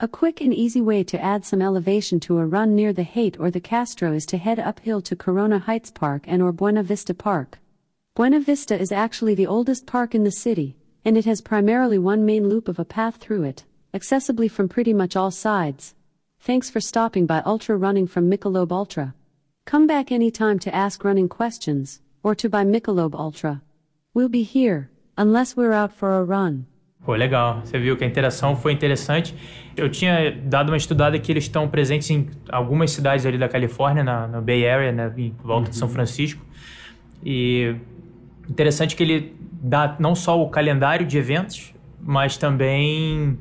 A 0.00 0.08
quick 0.08 0.40
and 0.40 0.52
easy 0.52 0.80
way 0.80 1.04
to 1.04 1.22
add 1.22 1.44
some 1.44 1.62
elevation 1.62 2.18
to 2.20 2.38
a 2.38 2.46
run 2.46 2.74
near 2.74 2.92
the 2.92 3.04
Haight 3.04 3.38
or 3.38 3.48
the 3.48 3.60
Castro 3.60 4.12
is 4.12 4.26
to 4.26 4.38
head 4.38 4.58
uphill 4.58 5.00
to 5.02 5.14
Corona 5.14 5.60
Heights 5.60 5.92
Park 5.92 6.24
and 6.26 6.42
or 6.42 6.50
Buena 6.50 6.82
Vista 6.82 7.14
Park. 7.14 7.60
Buena 8.16 8.40
Vista 8.40 8.76
is 8.76 8.90
actually 8.90 9.36
the 9.36 9.46
oldest 9.46 9.86
park 9.86 10.12
in 10.12 10.24
the 10.24 10.32
city, 10.32 10.76
and 11.04 11.16
it 11.16 11.26
has 11.26 11.40
primarily 11.40 11.96
one 11.96 12.26
main 12.26 12.48
loop 12.48 12.66
of 12.66 12.80
a 12.80 12.84
path 12.84 13.18
through 13.18 13.44
it, 13.44 13.64
accessibly 13.94 14.50
from 14.50 14.68
pretty 14.68 14.92
much 14.92 15.14
all 15.14 15.30
sides. 15.30 15.94
Thanks 16.40 16.68
for 16.68 16.80
stopping 16.80 17.24
by 17.24 17.40
Ultra 17.46 17.76
Running 17.76 18.08
from 18.08 18.28
Michelob 18.28 18.72
Ultra. 18.72 19.14
Come 19.64 19.86
back 19.86 20.10
anytime 20.10 20.58
to 20.58 20.74
ask 20.74 21.04
running 21.04 21.28
questions, 21.28 22.00
or 22.24 22.34
to 22.34 22.48
buy 22.48 22.64
Michelob 22.64 23.14
Ultra. 23.14 23.62
We'll 24.12 24.28
be 24.28 24.42
here, 24.42 24.90
unless 25.16 25.56
we're 25.56 25.72
out 25.72 25.92
for 25.92 26.16
a 26.18 26.24
run. 26.24 26.66
Pô, 27.04 27.14
legal. 27.14 27.60
Você 27.62 27.78
viu 27.78 27.96
que 27.96 28.04
a 28.04 28.06
interação 28.06 28.56
foi 28.56 28.72
interessante. 28.72 29.34
Eu 29.76 29.90
tinha 29.90 30.30
dado 30.42 30.70
uma 30.70 30.76
estudada 30.76 31.18
que 31.18 31.30
eles 31.30 31.44
estão 31.44 31.68
presentes 31.68 32.08
em 32.10 32.28
algumas 32.48 32.92
cidades 32.92 33.26
ali 33.26 33.36
da 33.36 33.48
Califórnia, 33.48 34.02
na, 34.02 34.26
na 34.26 34.40
Bay 34.40 34.66
Area, 34.66 34.90
né, 34.90 35.12
em 35.16 35.34
volta 35.42 35.66
uhum. 35.66 35.70
de 35.70 35.76
São 35.76 35.88
uhum. 35.88 35.94
Francisco. 35.94 36.42
E 37.22 37.76
interessante 38.48 38.96
que 38.96 39.02
ele 39.02 39.36
dá 39.52 39.96
não 39.98 40.14
só 40.14 40.40
o 40.40 40.48
calendário 40.48 41.06
de 41.06 41.18
eventos, 41.18 41.74
mas 42.00 42.36
também 42.36 43.38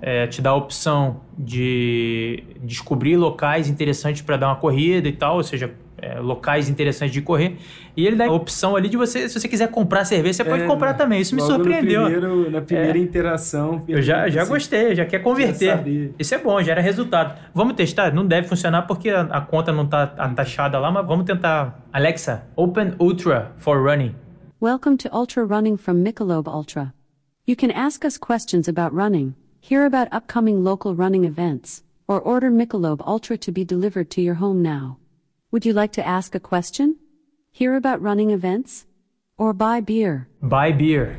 é, 0.00 0.26
te 0.26 0.42
dá 0.42 0.50
a 0.50 0.54
opção 0.54 1.20
de 1.38 2.42
descobrir 2.62 3.16
locais 3.16 3.68
interessantes 3.68 4.22
para 4.22 4.36
dar 4.36 4.48
uma 4.48 4.56
corrida 4.56 5.08
e 5.08 5.12
tal, 5.12 5.36
ou 5.36 5.42
seja, 5.42 5.72
é, 6.06 6.20
locais 6.20 6.68
interessantes 6.68 7.12
de 7.12 7.20
correr. 7.20 7.56
E 7.96 8.06
ele 8.06 8.14
dá 8.14 8.26
a 8.26 8.32
opção 8.32 8.76
ali 8.76 8.88
de 8.88 8.96
você, 8.96 9.28
se 9.28 9.40
você 9.40 9.48
quiser 9.48 9.68
comprar 9.68 10.04
cerveja, 10.04 10.34
você 10.34 10.44
pode 10.44 10.62
é, 10.62 10.66
comprar 10.66 10.94
também. 10.94 11.20
Isso 11.20 11.34
me 11.34 11.42
surpreendeu. 11.42 12.02
Primeiro, 12.02 12.50
na 12.50 12.60
primeira 12.60 12.96
é. 12.96 13.00
interação. 13.00 13.82
Eu 13.88 14.00
já, 14.00 14.28
já 14.28 14.44
gostei, 14.44 14.94
já 14.94 15.04
quer 15.04 15.18
converter. 15.18 16.12
Isso 16.18 16.34
é 16.34 16.38
bom, 16.38 16.62
gera 16.62 16.80
resultado. 16.80 17.36
Vamos 17.52 17.74
testar? 17.74 18.14
Não 18.14 18.26
deve 18.26 18.46
funcionar 18.46 18.82
porque 18.82 19.10
a, 19.10 19.22
a 19.22 19.40
conta 19.40 19.72
não 19.72 19.84
está 19.84 20.06
taxada 20.06 20.78
lá, 20.78 20.90
mas 20.90 21.06
vamos 21.06 21.24
tentar. 21.24 21.84
Alexa, 21.92 22.46
open 22.54 22.92
Ultra 23.00 23.52
for 23.56 23.82
running. 23.82 24.14
Welcome 24.60 24.96
to 24.98 25.08
Ultra 25.14 25.44
Running 25.44 25.76
from 25.76 26.04
Michelob 26.04 26.46
Ultra. 26.46 26.94
You 27.46 27.56
can 27.56 27.70
ask 27.70 28.04
us 28.04 28.18
questions 28.18 28.68
about 28.68 28.92
running, 28.92 29.34
hear 29.60 29.84
about 29.84 30.08
upcoming 30.12 30.64
local 30.64 30.94
running 30.94 31.24
events, 31.24 31.82
or 32.08 32.20
order 32.20 32.50
Michelob 32.50 33.00
Ultra 33.06 33.36
to 33.38 33.52
be 33.52 33.64
delivered 33.64 34.10
to 34.10 34.20
your 34.20 34.34
home 34.34 34.62
now. 34.62 34.98
Would 35.56 35.64
you 35.64 35.72
like 35.72 35.92
to 35.92 36.06
ask 36.06 36.34
a 36.34 36.38
question? 36.38 36.96
Hear 37.50 37.76
about 37.76 38.02
running 38.02 38.30
events? 38.30 38.84
Or 39.38 39.54
buy 39.54 39.80
beer? 39.80 40.28
Buy 40.42 40.70
beer. 40.70 41.16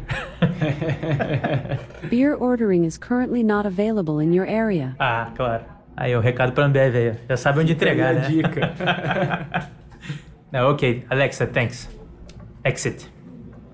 beer 2.11 2.35
ordering 2.35 2.85
is 2.85 2.99
currently 2.99 3.41
not 3.41 3.65
available 3.65 4.19
in 4.19 4.33
your 4.33 4.45
area. 4.45 4.95
Ah, 4.99 5.33
claro. 5.35 5.65
Aí, 5.97 6.15
o 6.15 6.19
recado 6.19 6.51
para 6.51 6.65
Ambev 6.65 6.95
aí. 6.95 7.15
Já 7.27 7.35
sabe 7.35 7.61
onde 7.61 7.73
entregar, 7.73 8.13
né? 8.13 8.27
dica. 8.29 8.75
Não, 10.53 10.69
ok. 10.69 11.03
Alexa, 11.09 11.47
thanks. 11.47 11.89
Exit. 12.63 13.11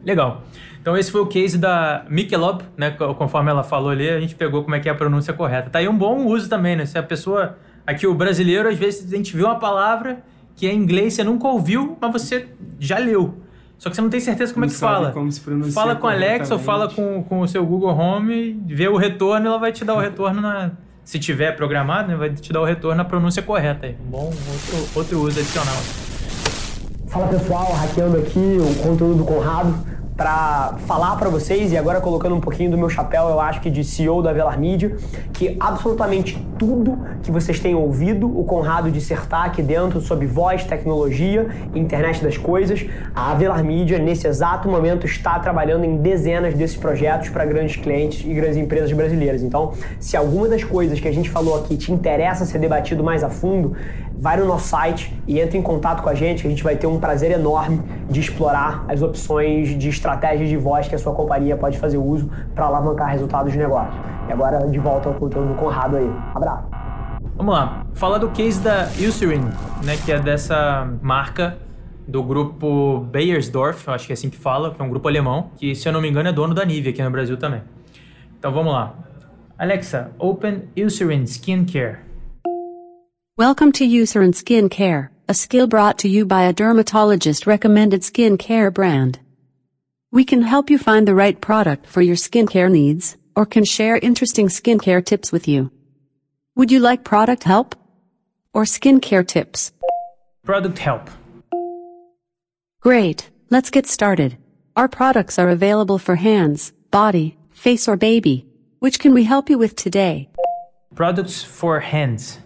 Legal. 0.01 0.43
Então 0.81 0.95
esse 0.95 1.11
foi 1.11 1.19
o 1.19 1.27
case 1.27 1.57
da 1.57 2.05
Michelob, 2.09 2.63
né? 2.77 2.91
Conforme 2.91 3.51
ela 3.51 3.63
falou 3.65 3.89
ali, 3.89 4.09
a 4.09 4.21
gente 4.21 4.35
pegou 4.35 4.63
como 4.63 4.75
é 4.75 4.79
que 4.79 4.87
é 4.87 4.93
a 4.93 4.95
pronúncia 4.95 5.33
correta. 5.33 5.69
Tá 5.69 5.79
aí 5.79 5.89
um 5.89 5.97
bom 5.97 6.25
uso 6.25 6.47
também, 6.47 6.77
né? 6.77 6.85
Se 6.85 6.97
a 6.97 7.03
pessoa... 7.03 7.57
Aqui 7.85 8.07
o 8.07 8.13
brasileiro, 8.13 8.69
às 8.69 8.77
vezes, 8.77 9.11
a 9.11 9.17
gente 9.17 9.35
vê 9.35 9.43
uma 9.43 9.59
palavra 9.59 10.23
que 10.55 10.67
é 10.67 10.73
inglês, 10.73 11.13
você 11.13 11.23
nunca 11.23 11.47
ouviu, 11.47 11.97
mas 11.99 12.11
você 12.11 12.47
já 12.79 12.97
leu. 12.97 13.35
Só 13.77 13.89
que 13.89 13.95
você 13.95 14.01
não 14.01 14.09
tem 14.09 14.19
certeza 14.19 14.53
como 14.53 14.65
não 14.65 14.71
é 14.71 14.73
que 14.73 14.79
fala. 14.79 15.11
Como 15.11 15.31
se 15.31 15.41
pronuncia 15.41 15.73
fala 15.73 15.95
com 15.95 16.07
a 16.07 16.13
Alexa 16.13 16.53
ou 16.53 16.59
fala 16.59 16.89
com, 16.89 17.23
com 17.23 17.41
o 17.41 17.47
seu 17.47 17.65
Google 17.65 17.89
Home, 17.89 18.53
vê 18.65 18.87
o 18.87 18.95
retorno, 18.95 19.47
ela 19.47 19.57
vai 19.57 19.71
te 19.71 19.83
dar 19.83 19.95
o 19.95 19.99
retorno 19.99 20.41
na. 20.41 20.71
Se 21.03 21.19
tiver 21.19 21.51
programado, 21.57 22.07
né, 22.07 22.15
vai 22.15 22.29
te 22.29 22.53
dar 22.53 22.61
o 22.61 22.65
retorno 22.65 22.95
na 22.95 23.03
pronúncia 23.03 23.43
correta. 23.43 23.87
Aí. 23.87 23.97
Bom, 24.09 24.27
outro, 24.27 24.89
outro 24.95 25.19
uso 25.19 25.37
adicional. 25.37 25.75
Fala 27.07 27.27
pessoal, 27.27 27.73
hackeando 27.73 28.17
aqui 28.17 28.57
o 28.57 28.83
conteúdo 28.83 29.15
do 29.15 29.25
Conrado. 29.25 29.75
Para 30.15 30.75
falar 30.85 31.15
para 31.15 31.29
vocês 31.29 31.71
e 31.71 31.77
agora 31.77 31.99
colocando 31.99 32.35
um 32.35 32.39
pouquinho 32.39 32.69
do 32.69 32.77
meu 32.77 32.89
chapéu, 32.89 33.29
eu 33.29 33.39
acho 33.39 33.61
que 33.61 33.69
de 33.69 33.83
CEO 33.83 34.21
da 34.21 34.31
Velar 34.31 34.59
Media, 34.59 34.95
que 35.31 35.57
absolutamente 35.59 36.37
tudo 36.57 36.99
que 37.23 37.31
vocês 37.31 37.59
têm 37.59 37.73
ouvido 37.73 38.27
o 38.27 38.43
Conrado 38.43 38.91
dissertar 38.91 39.45
aqui 39.45 39.63
dentro 39.63 39.99
sobre 40.01 40.27
voz, 40.27 40.63
tecnologia, 40.63 41.47
internet 41.73 42.23
das 42.23 42.37
coisas, 42.37 42.85
a 43.15 43.33
Velar 43.33 43.63
Media 43.63 43.97
nesse 43.97 44.27
exato 44.27 44.69
momento 44.69 45.05
está 45.05 45.39
trabalhando 45.39 45.83
em 45.83 45.97
dezenas 45.97 46.53
desses 46.53 46.77
projetos 46.77 47.29
para 47.29 47.45
grandes 47.45 47.75
clientes 47.75 48.23
e 48.23 48.33
grandes 48.33 48.57
empresas 48.57 48.91
brasileiras. 48.91 49.41
Então, 49.41 49.73
se 49.99 50.15
alguma 50.15 50.47
das 50.47 50.63
coisas 50.63 50.99
que 50.99 51.07
a 51.07 51.13
gente 51.13 51.29
falou 51.29 51.57
aqui 51.59 51.75
te 51.75 51.91
interessa 51.91 52.45
ser 52.45 52.59
debatido 52.59 53.03
mais 53.03 53.23
a 53.23 53.29
fundo, 53.29 53.75
vai 54.23 54.37
no 54.37 54.45
nosso 54.45 54.69
site 54.69 55.13
e 55.27 55.37
entre 55.37 55.57
em 55.57 55.61
contato 55.61 56.01
com 56.01 56.07
a 56.07 56.15
gente, 56.15 56.43
que 56.43 56.47
a 56.47 56.49
gente 56.49 56.63
vai 56.63 56.77
ter 56.77 56.87
um 56.87 56.97
prazer 56.97 57.29
enorme 57.29 57.81
de 58.09 58.21
explorar 58.21 58.85
as 58.87 59.01
opções 59.01 59.77
de 59.77 59.89
estratégias 59.89 60.47
de 60.47 60.55
voz 60.55 60.87
que 60.87 60.95
a 60.95 60.97
sua 60.97 61.13
companhia 61.13 61.57
pode 61.57 61.77
fazer 61.77 61.97
uso 61.97 62.29
para 62.55 62.63
alavancar 62.67 63.09
resultados 63.09 63.51
de 63.51 63.57
negócio. 63.57 63.93
E 64.29 64.31
agora, 64.31 64.65
de 64.65 64.79
volta 64.79 65.09
ao 65.09 65.15
conteúdo 65.15 65.49
do 65.49 65.55
Conrado 65.55 65.97
aí. 65.97 66.09
Abraço. 66.33 66.63
Vamos 67.35 67.53
lá. 67.53 67.85
Falar 67.95 68.17
do 68.17 68.29
case 68.29 68.61
da 68.61 68.87
Eucerin, 68.97 69.43
né, 69.83 69.97
que 70.05 70.09
é 70.13 70.17
dessa 70.17 70.89
marca 71.01 71.57
do 72.07 72.23
grupo 72.23 73.01
Bayersdorf, 73.11 73.89
acho 73.89 74.05
que 74.05 74.13
é 74.13 74.15
assim 74.15 74.29
que 74.29 74.37
fala, 74.37 74.73
que 74.73 74.81
é 74.81 74.85
um 74.85 74.89
grupo 74.89 75.05
alemão, 75.05 75.51
que, 75.57 75.75
se 75.75 75.85
eu 75.85 75.91
não 75.91 75.99
me 75.99 76.09
engano, 76.09 76.29
é 76.29 76.31
dono 76.31 76.53
da 76.53 76.63
Nivea 76.63 76.93
aqui 76.93 77.03
no 77.03 77.11
Brasil 77.11 77.35
também. 77.35 77.61
Então, 78.39 78.53
vamos 78.53 78.71
lá. 78.71 78.93
Alexa, 79.57 80.11
open 80.17 80.69
Eucerin 80.77 81.23
Skincare. 81.23 82.12
Welcome 83.35 83.71
to 83.73 83.83
Eucerin 83.83 84.35
Skin 84.35 84.69
Care, 84.69 85.11
a 85.27 85.33
skill 85.33 85.65
brought 85.65 85.97
to 85.99 86.07
you 86.07 86.23
by 86.23 86.43
a 86.43 86.53
dermatologist 86.53 87.47
recommended 87.47 88.03
skin 88.03 88.37
care 88.37 88.69
brand. 88.69 89.19
We 90.11 90.23
can 90.23 90.43
help 90.43 90.69
you 90.69 90.77
find 90.77 91.07
the 91.07 91.15
right 91.15 91.41
product 91.41 91.87
for 91.87 92.03
your 92.03 92.15
skincare 92.15 92.71
needs, 92.71 93.17
or 93.35 93.47
can 93.47 93.65
share 93.65 93.97
interesting 93.97 94.49
skincare 94.49 95.03
tips 95.03 95.31
with 95.31 95.47
you. 95.47 95.71
Would 96.55 96.71
you 96.71 96.79
like 96.79 97.03
product 97.03 97.41
help? 97.41 97.73
Or 98.53 98.65
skincare 98.65 99.27
tips? 99.27 99.71
Product 100.43 100.77
help. 100.77 101.09
Great, 102.81 103.31
let's 103.49 103.71
get 103.71 103.87
started. 103.87 104.37
Our 104.75 104.87
products 104.87 105.39
are 105.39 105.49
available 105.49 105.97
for 105.97 106.17
hands, 106.17 106.71
body, 106.91 107.39
face, 107.49 107.87
or 107.87 107.97
baby. 107.97 108.45
Which 108.77 108.99
can 108.99 109.11
we 109.11 109.23
help 109.23 109.49
you 109.49 109.57
with 109.57 109.75
today? 109.75 110.29
Products 110.93 111.41
for 111.41 111.79
hands. 111.79 112.37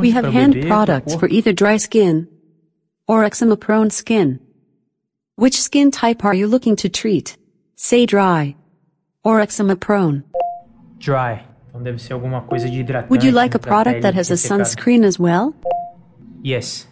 We 0.00 0.10
have 0.10 0.24
hand 0.32 0.66
products 0.66 1.14
for 1.14 1.28
either 1.28 1.52
dry 1.52 1.76
skin 1.76 2.28
or 3.06 3.24
eczema 3.24 3.56
prone 3.56 3.90
skin. 3.90 4.40
Which 5.36 5.60
skin 5.60 5.90
type 5.90 6.24
are 6.24 6.34
you 6.34 6.46
looking 6.46 6.76
to 6.76 6.88
treat? 6.88 7.36
Say 7.76 8.06
dry 8.06 8.56
or 9.22 9.40
eczema 9.40 9.76
prone. 9.76 10.24
dry. 10.98 11.44
Então 11.68 11.82
deve 11.82 12.00
ser 12.00 12.14
alguma 12.14 12.40
coisa 12.40 12.68
de 12.70 12.76
hidratante. 12.78 13.10
Would 13.10 13.22
you 13.22 13.32
like 13.32 13.54
a 13.54 13.58
product 13.58 14.00
that 14.02 14.14
has 14.14 14.30
a 14.30 14.36
sunscreen 14.36 15.04
as 15.04 15.18
well? 15.18 15.54
Yes. 16.42 16.86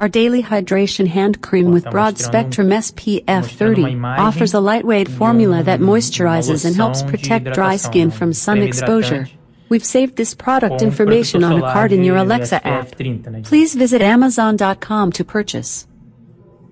Our 0.00 0.08
daily 0.08 0.42
hydration 0.42 1.06
hand 1.06 1.40
cream 1.42 1.70
with 1.70 1.88
broad 1.90 2.18
spectrum 2.18 2.70
SPF 2.70 3.46
30 3.46 3.96
offers 4.18 4.52
a 4.52 4.60
lightweight 4.60 5.08
formula 5.08 5.58
um- 5.58 5.64
that 5.64 5.80
moisturizes 5.80 6.64
and 6.64 6.74
helps 6.74 7.02
protect 7.02 7.52
dry 7.52 7.76
skin 7.76 8.10
um 8.10 8.10
from 8.10 8.32
sun 8.32 8.58
exposure. 8.62 9.28
We've 9.72 9.86
saved 9.86 10.16
this 10.16 10.34
product 10.34 10.82
information 10.82 11.42
on 11.42 11.56
a 11.56 11.62
card 11.62 11.92
in 11.92 12.04
your 12.04 12.18
Alexa 12.18 12.60
app. 12.62 12.94
30, 12.94 13.30
né? 13.30 13.42
Please 13.42 13.74
visit 13.74 14.02
Amazon.com 14.02 15.10
to 15.12 15.24
purchase. 15.24 15.86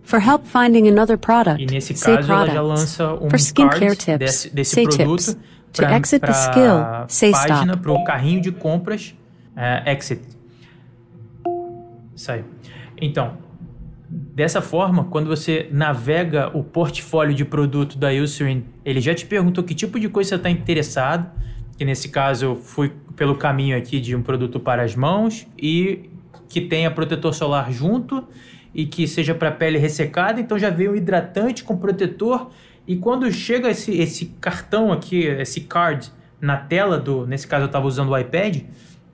For 0.03 0.21
help 0.21 0.47
finding 0.47 0.87
another 0.87 1.17
product, 1.17 1.63
say 1.97 2.19
products. 2.19 3.01
um 3.01 3.31
For 3.31 3.39
skincare 3.39 3.97
tips, 3.97 4.51
desse, 4.53 4.65
say 4.67 4.85
tips. 4.85 5.35
To 5.73 5.89
exit 5.89 6.21
the 6.21 6.35
skill, 6.35 7.07
say 7.09 7.33
página, 7.33 7.73
stop. 7.73 7.83
para 7.83 7.93
o 7.93 8.05
carrinho 8.05 8.43
de 8.43 8.53
compras 8.53 9.15
é, 9.57 9.93
exit. 9.93 10.21
Isso 12.15 12.31
aí. 12.33 12.45
Então, 13.01 13.39
dessa 14.11 14.61
forma, 14.61 15.05
quando 15.05 15.29
você 15.29 15.71
navega 15.73 16.51
o 16.55 16.63
portfólio 16.63 17.35
de 17.35 17.47
produto 17.47 17.97
da 17.97 18.13
Eucerin, 18.13 18.67
ele 18.85 19.01
já 19.01 19.15
te 19.15 19.25
perguntou 19.25 19.65
que 19.65 19.75
tipo 19.75 19.99
de 19.99 20.11
coisa 20.11 20.29
você 20.29 20.35
está 20.35 20.51
interessado, 20.51 21.31
que 21.81 21.85
nesse 21.87 22.11
caso 22.11 22.45
eu 22.45 22.57
fui 22.57 22.93
pelo 23.17 23.37
caminho 23.37 23.75
aqui 23.75 24.01
de 24.01 24.15
um 24.15 24.23
produto 24.23 24.61
para 24.61 24.83
as 24.83 24.95
mãos 24.95 25.47
e 25.57 26.11
que 26.47 26.61
tenha 26.61 26.91
protetor 26.91 27.33
solar 27.33 27.73
junto 27.73 28.23
e 28.75 28.85
que 28.85 29.09
seja 29.09 29.35
para 29.35 29.51
pele 29.51 29.79
ressecada, 29.79 30.39
então 30.39 30.59
já 30.59 30.69
veio 30.69 30.93
um 30.93 30.95
hidratante 30.95 31.65
com 31.65 31.79
protetor 31.79 32.51
e 32.87 32.97
quando 32.97 33.33
chega 33.33 33.71
esse, 33.71 33.99
esse 33.99 34.27
cartão 34.43 34.93
aqui, 34.93 35.25
esse 35.25 35.63
card 35.63 36.13
na 36.39 36.59
tela 36.59 36.99
do, 36.99 37.27
nesse 37.27 37.47
caso 37.47 37.63
eu 37.63 37.69
estava 37.69 37.87
usando 37.87 38.11
o 38.11 38.19
iPad, 38.19 38.59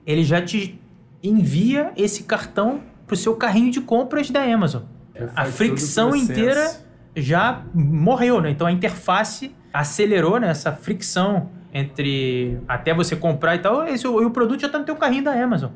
ele 0.05 0.25
já 0.25 0.41
te 0.41 0.77
envia 1.23 1.93
esse 1.95 2.23
cartão 2.23 2.81
pro 3.07 3.15
seu 3.15 3.33
carrinho 3.37 3.71
de 3.71 3.79
compras 3.79 4.29
da 4.29 4.43
Amazon. 4.43 4.83
Já 5.15 5.31
A 5.33 5.43
o 5.43 5.45
fricção 5.45 6.13
inteira 6.13 6.81
já 7.15 7.63
morreu, 7.73 8.41
né? 8.41 8.49
Então 8.49 8.67
a 8.67 8.73
interface 8.73 9.55
acelerou 9.71 10.37
né, 10.37 10.49
essa 10.49 10.73
fricção 10.73 11.55
entre 11.77 12.59
até 12.67 12.93
você 12.93 13.15
comprar 13.15 13.55
e 13.55 13.59
tal, 13.59 13.85
esse, 13.87 14.05
e 14.05 14.09
o 14.09 14.31
produto 14.31 14.61
já 14.61 14.69
tá 14.69 14.79
no 14.79 14.85
teu 14.85 14.95
carrinho 14.95 15.23
da 15.23 15.31
Amazon. 15.31 15.71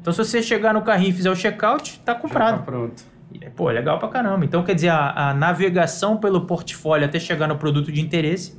Então 0.00 0.12
se 0.12 0.18
você 0.18 0.42
chegar 0.42 0.72
no 0.72 0.82
carrinho 0.82 1.10
e 1.10 1.12
fizer 1.12 1.30
o 1.30 1.36
checkout, 1.36 2.00
tá 2.00 2.12
Já 2.12 2.18
comprado. 2.18 2.58
tá 2.58 2.62
pronto. 2.62 3.02
Pô, 3.54 3.68
legal 3.70 3.98
pra 3.98 4.08
caramba. 4.08 4.44
Então, 4.44 4.62
quer 4.62 4.74
dizer, 4.74 4.88
a, 4.88 5.30
a 5.30 5.34
navegação 5.34 6.16
pelo 6.16 6.46
portfólio 6.46 7.04
até 7.04 7.20
chegar 7.20 7.46
no 7.46 7.56
produto 7.56 7.92
de 7.92 8.00
interesse 8.00 8.56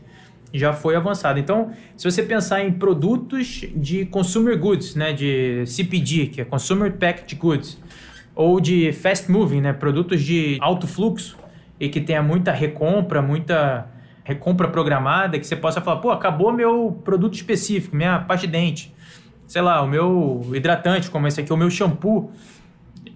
já 0.53 0.73
foi 0.73 0.95
avançada. 0.95 1.39
Então, 1.39 1.71
se 1.97 2.09
você 2.09 2.21
pensar 2.21 2.63
em 2.63 2.71
produtos 2.71 3.65
de 3.75 4.05
consumer 4.05 4.57
goods, 4.59 4.95
né, 4.95 5.11
de 5.13 5.63
CPG, 5.65 6.27
que 6.27 6.41
é 6.41 6.45
Consumer 6.45 6.91
Packaged 6.91 7.35
Goods, 7.35 7.79
ou 8.35 8.59
de 8.59 8.91
fast 8.93 9.31
moving, 9.31 9.61
né, 9.61 9.73
produtos 9.73 10.21
de 10.21 10.57
alto 10.61 10.87
fluxo 10.87 11.37
e 11.79 11.89
que 11.89 11.99
tenha 11.99 12.21
muita 12.21 12.51
recompra, 12.51 13.21
muita 13.21 13.87
recompra 14.23 14.67
programada, 14.67 15.39
que 15.39 15.45
você 15.45 15.55
possa 15.55 15.81
falar, 15.81 16.01
pô, 16.01 16.11
acabou 16.11 16.51
meu 16.51 16.99
produto 17.03 17.33
específico, 17.33 17.95
minha 17.95 18.19
pasta 18.19 18.45
de 18.45 18.53
dente, 18.53 18.93
sei 19.47 19.61
lá, 19.61 19.81
o 19.81 19.87
meu 19.87 20.41
hidratante, 20.53 21.09
como 21.09 21.27
esse 21.27 21.41
aqui, 21.41 21.51
o 21.51 21.57
meu 21.57 21.69
shampoo 21.69 22.31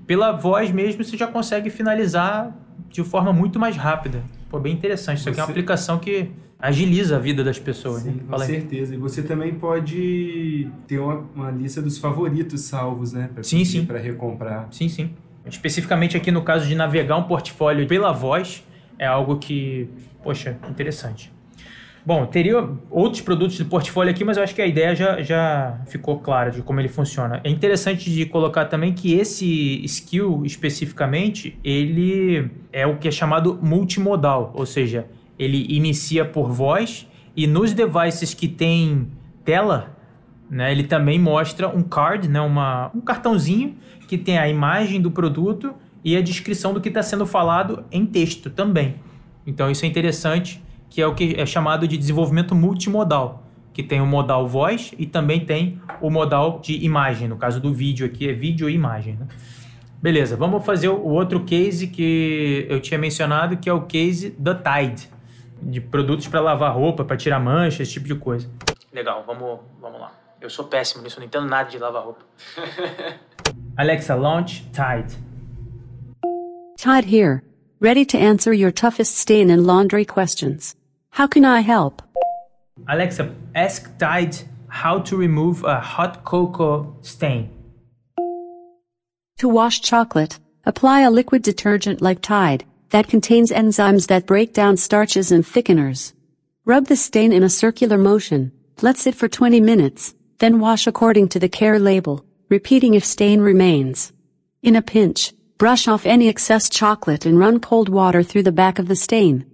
pela 0.05 0.31
voz 0.31 0.71
mesmo 0.71 1.03
você 1.03 1.17
já 1.17 1.27
consegue 1.27 1.69
finalizar 1.69 2.55
de 2.89 3.03
forma 3.03 3.33
muito 3.33 3.59
mais 3.59 3.75
rápida. 3.75 4.23
Pô, 4.49 4.59
bem 4.59 4.73
interessante. 4.73 5.19
Isso 5.19 5.29
aqui 5.29 5.39
é 5.39 5.43
uma 5.43 5.49
aplicação 5.49 5.97
que 5.97 6.29
agiliza 6.59 7.17
a 7.17 7.19
vida 7.19 7.43
das 7.43 7.57
pessoas. 7.57 8.03
Sim, 8.03 8.11
né? 8.11 8.23
com 8.29 8.37
certeza. 8.39 8.93
E 8.93 8.97
você 8.97 9.23
também 9.23 9.53
pode 9.55 10.69
ter 10.87 10.99
uma, 10.99 11.25
uma 11.35 11.51
lista 11.51 11.81
dos 11.81 11.97
favoritos 11.97 12.61
salvos, 12.61 13.13
né? 13.13 13.29
Pra 13.33 13.43
Sim, 13.43 13.65
sim. 13.65 13.85
Pra 13.85 13.99
recomprar. 13.99 14.67
Sim, 14.71 14.87
sim. 14.87 15.09
Especificamente 15.45 16.15
aqui 16.15 16.31
no 16.31 16.41
caso 16.41 16.67
de 16.67 16.75
navegar 16.75 17.17
um 17.17 17.23
portfólio 17.23 17.85
pela 17.87 18.13
voz, 18.13 18.63
é 18.97 19.05
algo 19.05 19.37
que, 19.37 19.89
poxa, 20.23 20.57
interessante. 20.69 21.31
Bom, 22.05 22.25
teria 22.25 22.67
outros 22.91 23.21
produtos 23.21 23.57
do 23.57 23.65
portfólio 23.65 24.11
aqui, 24.11 24.25
mas 24.25 24.35
eu 24.35 24.43
acho 24.43 24.53
que 24.53 24.61
a 24.61 24.67
ideia 24.67 24.93
já, 24.93 25.21
já 25.21 25.79
ficou 25.87 26.19
clara 26.19 26.51
de 26.51 26.61
como 26.61 26.81
ele 26.81 26.89
funciona. 26.89 27.39
É 27.45 27.49
interessante 27.49 28.11
de 28.11 28.25
colocar 28.25 28.65
também 28.65 28.91
que 28.91 29.13
esse 29.13 29.81
skill 29.85 30.41
especificamente, 30.45 31.57
ele 31.63 32.51
é 32.73 32.85
o 32.85 32.97
que 32.97 33.07
é 33.07 33.11
chamado 33.11 33.57
multimodal, 33.61 34.51
ou 34.53 34.65
seja, 34.65 35.07
ele 35.39 35.65
inicia 35.69 36.25
por 36.25 36.51
voz 36.51 37.07
e 37.37 37.47
nos 37.47 37.71
devices 37.71 38.33
que 38.33 38.49
tem 38.49 39.07
tela, 39.45 39.95
né, 40.49 40.73
ele 40.73 40.83
também 40.83 41.17
mostra 41.17 41.69
um 41.69 41.81
card, 41.81 42.27
né, 42.27 42.41
uma, 42.41 42.91
um 42.93 42.99
cartãozinho 42.99 43.77
que 44.09 44.17
tem 44.17 44.37
a 44.37 44.49
imagem 44.49 45.01
do 45.01 45.09
produto 45.09 45.73
e 46.03 46.17
a 46.17 46.21
descrição 46.21 46.73
do 46.73 46.81
que 46.81 46.89
está 46.89 47.01
sendo 47.01 47.25
falado 47.25 47.85
em 47.89 48.05
texto 48.05 48.49
também. 48.49 48.95
Então 49.45 49.69
isso 49.69 49.85
é 49.85 49.87
interessante, 49.87 50.63
que 50.89 51.01
é 51.01 51.07
o 51.07 51.13
que 51.13 51.35
é 51.37 51.45
chamado 51.45 51.87
de 51.87 51.97
desenvolvimento 51.97 52.53
multimodal, 52.53 53.43
que 53.73 53.81
tem 53.81 53.99
o 53.99 54.05
modal 54.05 54.47
voz 54.47 54.93
e 54.97 55.05
também 55.05 55.45
tem 55.45 55.81
o 56.01 56.09
modal 56.09 56.59
de 56.59 56.83
imagem. 56.83 57.27
No 57.27 57.37
caso 57.37 57.59
do 57.59 57.73
vídeo 57.73 58.05
aqui 58.05 58.29
é 58.29 58.33
vídeo 58.33 58.69
e 58.69 58.73
imagem. 58.73 59.15
Né? 59.15 59.27
Beleza, 60.01 60.35
vamos 60.35 60.65
fazer 60.65 60.89
o 60.89 61.07
outro 61.07 61.45
case 61.45 61.87
que 61.87 62.67
eu 62.69 62.79
tinha 62.81 62.99
mencionado, 62.99 63.57
que 63.57 63.69
é 63.69 63.73
o 63.73 63.83
case 63.83 64.31
da 64.37 64.53
Tide, 64.53 65.09
de 65.61 65.79
produtos 65.79 66.27
para 66.27 66.41
lavar 66.41 66.75
roupa, 66.75 67.05
para 67.05 67.15
tirar 67.15 67.39
mancha, 67.39 67.81
esse 67.81 67.93
tipo 67.93 68.07
de 68.07 68.15
coisa. 68.15 68.49
Legal, 68.91 69.23
vamos, 69.25 69.61
vamos 69.81 69.99
lá. 69.99 70.11
Eu 70.41 70.49
sou 70.49 70.65
péssimo 70.65 71.01
nisso, 71.01 71.19
não 71.19 71.25
entendo 71.25 71.47
nada 71.47 71.69
de 71.69 71.77
lavar 71.77 72.03
roupa. 72.03 72.25
Alexa, 73.77 74.13
launch 74.13 74.69
Tide. 74.71 75.17
Tide 76.77 77.15
here, 77.15 77.41
ready 77.83 78.05
to 78.05 78.17
answer 78.17 78.51
your 78.51 78.71
toughest 78.71 79.15
stain 79.15 79.51
and 79.51 79.67
laundry 79.67 80.05
questions. 80.05 80.75
How 81.11 81.27
can 81.27 81.45
I 81.45 81.59
help? 81.59 82.01
Alexa, 82.87 83.35
ask 83.53 83.95
Tide 83.99 84.37
how 84.67 84.99
to 84.99 85.15
remove 85.15 85.63
a 85.63 85.79
hot 85.79 86.23
cocoa 86.23 86.97
stain. 87.01 87.51
To 89.37 89.47
wash 89.49 89.81
chocolate, 89.81 90.39
Apply 90.65 91.01
a 91.01 91.11
liquid 91.11 91.41
detergent 91.41 92.01
like 92.01 92.21
Tide 92.21 92.63
that 92.91 93.09
contains 93.09 93.51
enzymes 93.51 94.07
that 94.07 94.25
break 94.25 94.53
down 94.53 94.77
starches 94.77 95.29
and 95.29 95.43
thickeners. 95.43 96.13
Rub 96.63 96.87
the 96.87 96.95
stain 96.95 97.33
in 97.33 97.43
a 97.43 97.49
circular 97.49 97.97
motion, 97.97 98.53
let 98.81 98.97
sit 98.97 99.13
for 99.13 99.27
20 99.27 99.59
minutes, 99.59 100.15
then 100.37 100.61
wash 100.61 100.87
according 100.87 101.27
to 101.29 101.39
the 101.39 101.49
care 101.49 101.79
label, 101.79 102.23
repeating 102.47 102.93
if 102.93 103.03
stain 103.03 103.41
remains. 103.41 104.13
In 104.61 104.77
a 104.77 104.81
pinch, 104.81 105.33
brush 105.57 105.87
off 105.87 106.05
any 106.05 106.27
excess 106.27 106.69
chocolate 106.69 107.25
and 107.25 107.39
run 107.39 107.59
cold 107.59 107.89
water 107.89 108.23
through 108.23 108.43
the 108.43 108.51
back 108.51 108.79
of 108.79 108.87
the 108.87 108.95
stain. 108.95 109.45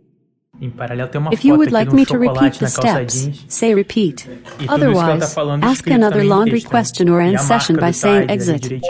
Em 0.61 0.69
paralelo 0.69 1.09
tem 1.09 1.21
uma 1.21 1.33
If 1.33 1.45
you 1.45 1.55
would 1.55 1.71
like 1.71 1.93
me 1.93 2.05
to 2.05 2.17
repeat 2.17 2.59
the 2.59 2.67
steps, 2.67 3.23
jeans. 3.23 3.45
say 3.47 3.73
repeat. 3.73 4.27
Tá 4.65 4.75
Otherwise, 4.75 5.33
falando 5.33 5.63
ask 5.63 5.87
another 5.89 6.23
laundry 6.23 6.59
texto, 6.59 6.69
question 6.69 7.09
or 7.09 7.21
end 7.21 7.39
session 7.39 7.77
by 7.77 7.91
saying 7.93 8.27
Tide 8.27 8.31
exit. 8.31 8.81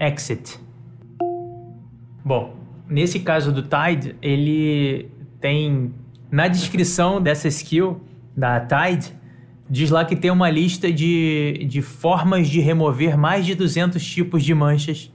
Exit. 0.00 0.58
Bom, 2.24 2.56
nesse 2.88 3.20
caso 3.20 3.52
do 3.52 3.62
Tide, 3.62 4.16
ele 4.20 5.08
tem 5.40 5.92
na 6.30 6.48
descrição 6.48 7.20
dessa 7.20 7.46
skill 7.48 8.00
da 8.36 8.58
Tide, 8.60 9.12
diz 9.68 9.90
lá 9.90 10.04
que 10.04 10.16
tem 10.16 10.30
uma 10.30 10.50
lista 10.50 10.92
de, 10.92 11.66
de 11.68 11.82
formas 11.82 12.48
de 12.48 12.60
remover 12.60 13.16
mais 13.16 13.46
de 13.46 13.54
200 13.54 14.04
tipos 14.04 14.42
de 14.42 14.54
manchas 14.54 15.10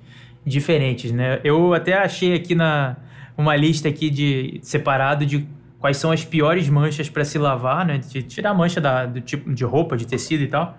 diferentes, 0.47 1.11
né? 1.11 1.41
Eu 1.43 1.73
até 1.73 1.93
achei 1.93 2.33
aqui 2.33 2.55
na 2.55 2.95
uma 3.37 3.55
lista 3.55 3.89
aqui 3.89 4.09
de 4.09 4.59
separado 4.63 5.25
de 5.25 5.45
quais 5.77 5.97
são 5.97 6.11
as 6.11 6.23
piores 6.25 6.67
manchas 6.69 7.09
para 7.09 7.23
se 7.23 7.37
lavar, 7.37 7.85
né? 7.85 7.97
De 7.97 8.23
tirar 8.23 8.53
mancha 8.53 8.79
da, 8.79 9.05
do 9.05 9.21
tipo 9.21 9.53
de 9.53 9.63
roupa, 9.65 9.97
de 9.97 10.07
tecido 10.07 10.43
e 10.43 10.47
tal. 10.47 10.77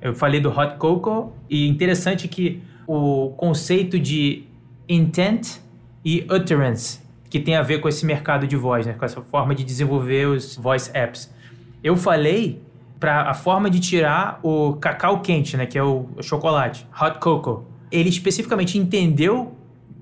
Eu 0.00 0.14
falei 0.14 0.38
do 0.38 0.50
hot 0.50 0.76
cocoa 0.76 1.32
e 1.48 1.66
interessante 1.66 2.28
que 2.28 2.62
o 2.86 3.30
conceito 3.36 3.98
de 3.98 4.44
intent 4.88 5.58
e 6.04 6.24
utterance, 6.30 7.00
que 7.28 7.40
tem 7.40 7.56
a 7.56 7.62
ver 7.62 7.80
com 7.80 7.88
esse 7.88 8.06
mercado 8.06 8.46
de 8.46 8.54
voz, 8.54 8.86
né? 8.86 8.92
Com 8.92 9.04
essa 9.04 9.22
forma 9.22 9.54
de 9.54 9.64
desenvolver 9.64 10.26
os 10.26 10.56
voice 10.56 10.90
apps. 10.94 11.34
Eu 11.82 11.96
falei 11.96 12.62
para 13.00 13.22
a 13.22 13.34
forma 13.34 13.68
de 13.68 13.80
tirar 13.80 14.38
o 14.42 14.74
cacau 14.74 15.20
quente, 15.20 15.56
né? 15.56 15.66
Que 15.66 15.78
é 15.78 15.82
o 15.82 16.06
chocolate, 16.22 16.86
hot 17.00 17.18
cocoa. 17.18 17.75
Ele 17.90 18.08
especificamente 18.08 18.78
entendeu 18.78 19.54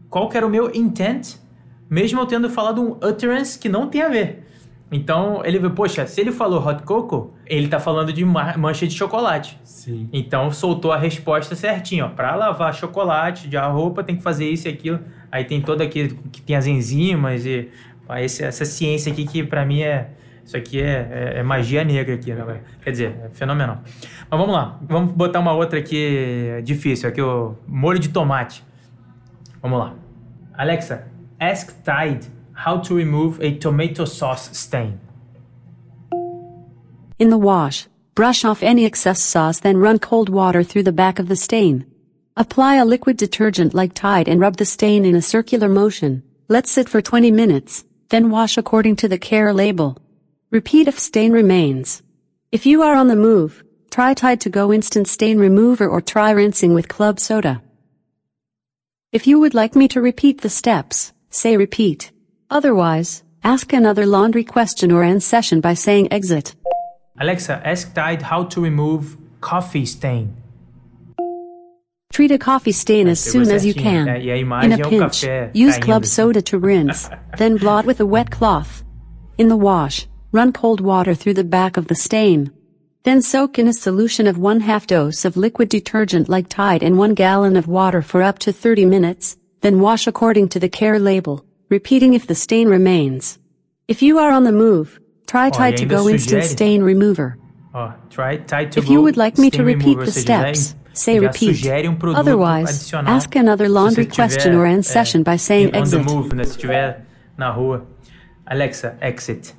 qual 0.08 0.28
que 0.28 0.36
era 0.36 0.46
o 0.46 0.50
meu 0.50 0.74
intent, 0.74 1.36
mesmo 1.90 2.20
eu 2.20 2.26
tendo 2.26 2.48
falado 2.48 2.80
um 2.82 3.06
utterance 3.06 3.58
que 3.58 3.68
não 3.68 3.88
tem 3.88 4.02
a 4.02 4.08
ver. 4.08 4.42
Então 4.92 5.42
ele 5.44 5.58
viu, 5.58 5.70
poxa, 5.70 6.06
se 6.06 6.20
ele 6.20 6.30
falou 6.30 6.64
hot 6.64 6.82
cocoa, 6.84 7.30
ele 7.46 7.66
tá 7.68 7.80
falando 7.80 8.12
de 8.12 8.24
ma- 8.24 8.56
mancha 8.56 8.86
de 8.86 8.94
chocolate. 8.94 9.58
Sim. 9.64 10.08
Então 10.12 10.50
soltou 10.52 10.92
a 10.92 10.96
resposta 10.96 11.56
certinho, 11.56 12.04
ó. 12.04 12.08
Para 12.08 12.34
lavar 12.36 12.72
chocolate 12.74 13.48
de 13.48 13.56
roupa 13.56 14.04
tem 14.04 14.16
que 14.16 14.22
fazer 14.22 14.48
isso 14.48 14.68
e 14.68 14.70
aquilo. 14.70 15.00
Aí 15.32 15.44
tem 15.44 15.60
todo 15.60 15.80
aquele 15.80 16.16
que 16.30 16.40
tem 16.40 16.54
as 16.54 16.66
enzimas 16.66 17.44
e 17.44 17.68
ó, 18.08 18.14
essa 18.14 18.64
ciência 18.64 19.10
aqui 19.10 19.26
que 19.26 19.42
para 19.42 19.64
mim 19.64 19.80
é 19.82 20.10
isso 20.44 20.56
aqui 20.56 20.80
é, 20.80 21.32
é- 21.36 21.38
é 21.38 21.42
magia 21.42 21.82
negra 21.84 22.14
aqui, 22.14 22.32
né? 22.32 22.60
Quer 22.82 22.90
dizer, 22.90 23.16
é 23.24 23.28
fenomenal. 23.30 23.78
Mas 24.30 24.40
vamos 24.40 24.54
lá, 24.54 24.78
vamos 24.82 25.12
botar 25.14 25.40
uma 25.40 25.52
outra 25.52 25.78
aqui 25.78 26.60
difícil, 26.64 27.08
aqui 27.08 27.22
o 27.22 27.54
molho 27.66 27.98
de 27.98 28.08
tomate. 28.10 28.62
Vamos 29.62 29.78
lá. 29.78 29.94
Alexa, 30.56 31.06
ask 31.40 31.72
Tide 31.82 32.28
how 32.66 32.80
to 32.80 32.94
remove 32.96 33.40
a 33.44 33.58
tomato 33.58 34.06
sauce 34.06 34.50
stain. 34.52 34.98
In 37.18 37.30
the 37.30 37.38
wash, 37.38 37.88
brush 38.14 38.44
off 38.44 38.62
any 38.62 38.84
excess 38.84 39.20
sauce 39.20 39.60
then 39.60 39.78
run 39.78 39.98
cold 39.98 40.28
water 40.28 40.62
through 40.62 40.84
the 40.84 40.92
back 40.92 41.18
of 41.18 41.28
the 41.28 41.36
stain. 41.36 41.86
Apply 42.36 42.76
a 42.76 42.84
liquid 42.84 43.16
detergent 43.16 43.74
like 43.74 43.94
Tide 43.94 44.28
and 44.28 44.40
rub 44.40 44.56
the 44.56 44.64
stain 44.64 45.04
in 45.04 45.14
a 45.14 45.22
circular 45.22 45.68
motion. 45.68 46.22
Let 46.48 46.66
sit 46.66 46.88
for 46.88 47.00
20 47.00 47.30
minutes, 47.30 47.84
then 48.10 48.30
wash 48.30 48.58
according 48.58 48.96
to 48.96 49.08
the 49.08 49.18
care 49.18 49.52
label. 49.52 49.96
Repeat 50.54 50.86
if 50.86 51.00
stain 51.00 51.32
remains. 51.32 52.00
If 52.52 52.64
you 52.64 52.82
are 52.82 52.94
on 52.94 53.08
the 53.08 53.16
move, 53.16 53.64
try 53.90 54.14
Tide 54.14 54.40
to 54.42 54.48
Go 54.48 54.72
Instant 54.72 55.08
Stain 55.08 55.36
Remover 55.36 55.88
or 55.88 56.00
try 56.00 56.30
rinsing 56.30 56.74
with 56.74 56.86
club 56.86 57.18
soda. 57.18 57.60
If 59.10 59.26
you 59.26 59.40
would 59.40 59.52
like 59.52 59.74
me 59.74 59.88
to 59.88 60.00
repeat 60.00 60.42
the 60.42 60.48
steps, 60.48 61.12
say 61.28 61.56
repeat. 61.56 62.12
Otherwise, 62.50 63.24
ask 63.42 63.72
another 63.72 64.06
laundry 64.06 64.44
question 64.44 64.92
or 64.92 65.02
end 65.02 65.24
session 65.24 65.60
by 65.60 65.74
saying 65.74 66.12
exit. 66.12 66.54
Alexa, 67.18 67.60
ask 67.66 67.92
Tide 67.92 68.22
how 68.22 68.44
to 68.44 68.60
remove 68.60 69.16
coffee 69.40 69.86
stain. 69.86 70.36
Treat 72.12 72.30
a 72.30 72.38
coffee 72.38 72.70
stain 72.70 73.08
as 73.08 73.18
soon 73.18 73.50
as 73.50 73.66
you 73.66 73.74
can. 73.74 74.06
In 74.06 74.70
a 74.70 74.88
pinch, 74.88 75.24
use 75.52 75.78
club 75.78 76.06
soda 76.06 76.40
to 76.42 76.60
rinse, 76.60 77.10
then 77.38 77.56
blot 77.56 77.86
with 77.86 77.98
a 77.98 78.06
wet 78.06 78.30
cloth. 78.30 78.84
In 79.36 79.48
the 79.48 79.56
wash, 79.56 80.06
run 80.34 80.52
cold 80.52 80.80
water 80.80 81.14
through 81.14 81.34
the 81.34 81.44
back 81.44 81.76
of 81.76 81.86
the 81.86 81.94
stain. 81.94 82.50
Then 83.04 83.22
soak 83.22 83.56
in 83.56 83.68
a 83.68 83.72
solution 83.72 84.26
of 84.26 84.36
one 84.36 84.60
half 84.60 84.84
dose 84.84 85.24
of 85.24 85.36
liquid 85.36 85.68
detergent 85.68 86.28
like 86.28 86.48
Tide 86.48 86.82
in 86.82 86.96
one 86.96 87.14
gallon 87.14 87.56
of 87.56 87.68
water 87.68 88.02
for 88.02 88.20
up 88.20 88.40
to 88.40 88.52
30 88.52 88.84
minutes, 88.84 89.36
then 89.60 89.78
wash 89.78 90.08
according 90.08 90.48
to 90.48 90.58
the 90.58 90.68
care 90.68 90.98
label, 90.98 91.46
repeating 91.68 92.14
if 92.14 92.26
the 92.26 92.34
stain 92.34 92.68
remains. 92.68 93.38
If 93.86 94.02
you 94.02 94.18
are 94.18 94.32
on 94.32 94.42
the 94.42 94.50
move, 94.50 94.98
try 95.28 95.48
e 95.48 95.50
Tide 95.52 95.76
to 95.76 95.86
Go 95.86 96.08
Instant 96.08 96.42
Stain 96.42 96.82
Remover. 96.82 97.38
Ó, 97.72 97.94
try 98.10 98.38
Tide 98.38 98.72
to 98.72 98.80
If 98.80 98.88
you 98.90 99.02
would 99.02 99.16
like 99.16 99.38
me 99.38 99.50
to 99.50 99.62
repeat 99.62 99.98
the 99.98 100.10
steps, 100.10 100.74
say 100.94 101.20
repeat. 101.20 101.64
Otherwise, 102.02 102.92
ask 102.92 103.36
another 103.36 103.68
laundry 103.68 104.06
question 104.06 104.56
or 104.56 104.66
end 104.66 104.82
é, 104.82 104.84
session 104.84 105.22
by 105.22 105.36
saying 105.36 105.68
on 105.76 105.88
the 105.88 105.98
exit. 105.98 106.04
move, 106.04 106.34
né? 106.34 106.44
Se 106.44 106.50
estiver 106.50 107.06
na 107.38 107.52
rua. 107.52 107.86
Alexa, 108.46 108.98
exit. 109.00 109.54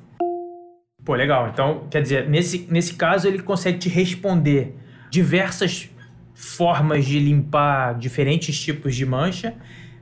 Pô, 1.06 1.14
legal. 1.14 1.50
Então, 1.52 1.84
quer 1.88 2.02
dizer, 2.02 2.28
nesse, 2.28 2.66
nesse 2.68 2.94
caso 2.94 3.28
ele 3.28 3.38
consegue 3.38 3.78
te 3.78 3.88
responder 3.88 4.74
diversas 5.08 5.88
formas 6.34 7.06
de 7.06 7.20
limpar 7.20 7.96
diferentes 7.96 8.60
tipos 8.60 8.96
de 8.96 9.06
mancha, 9.06 9.54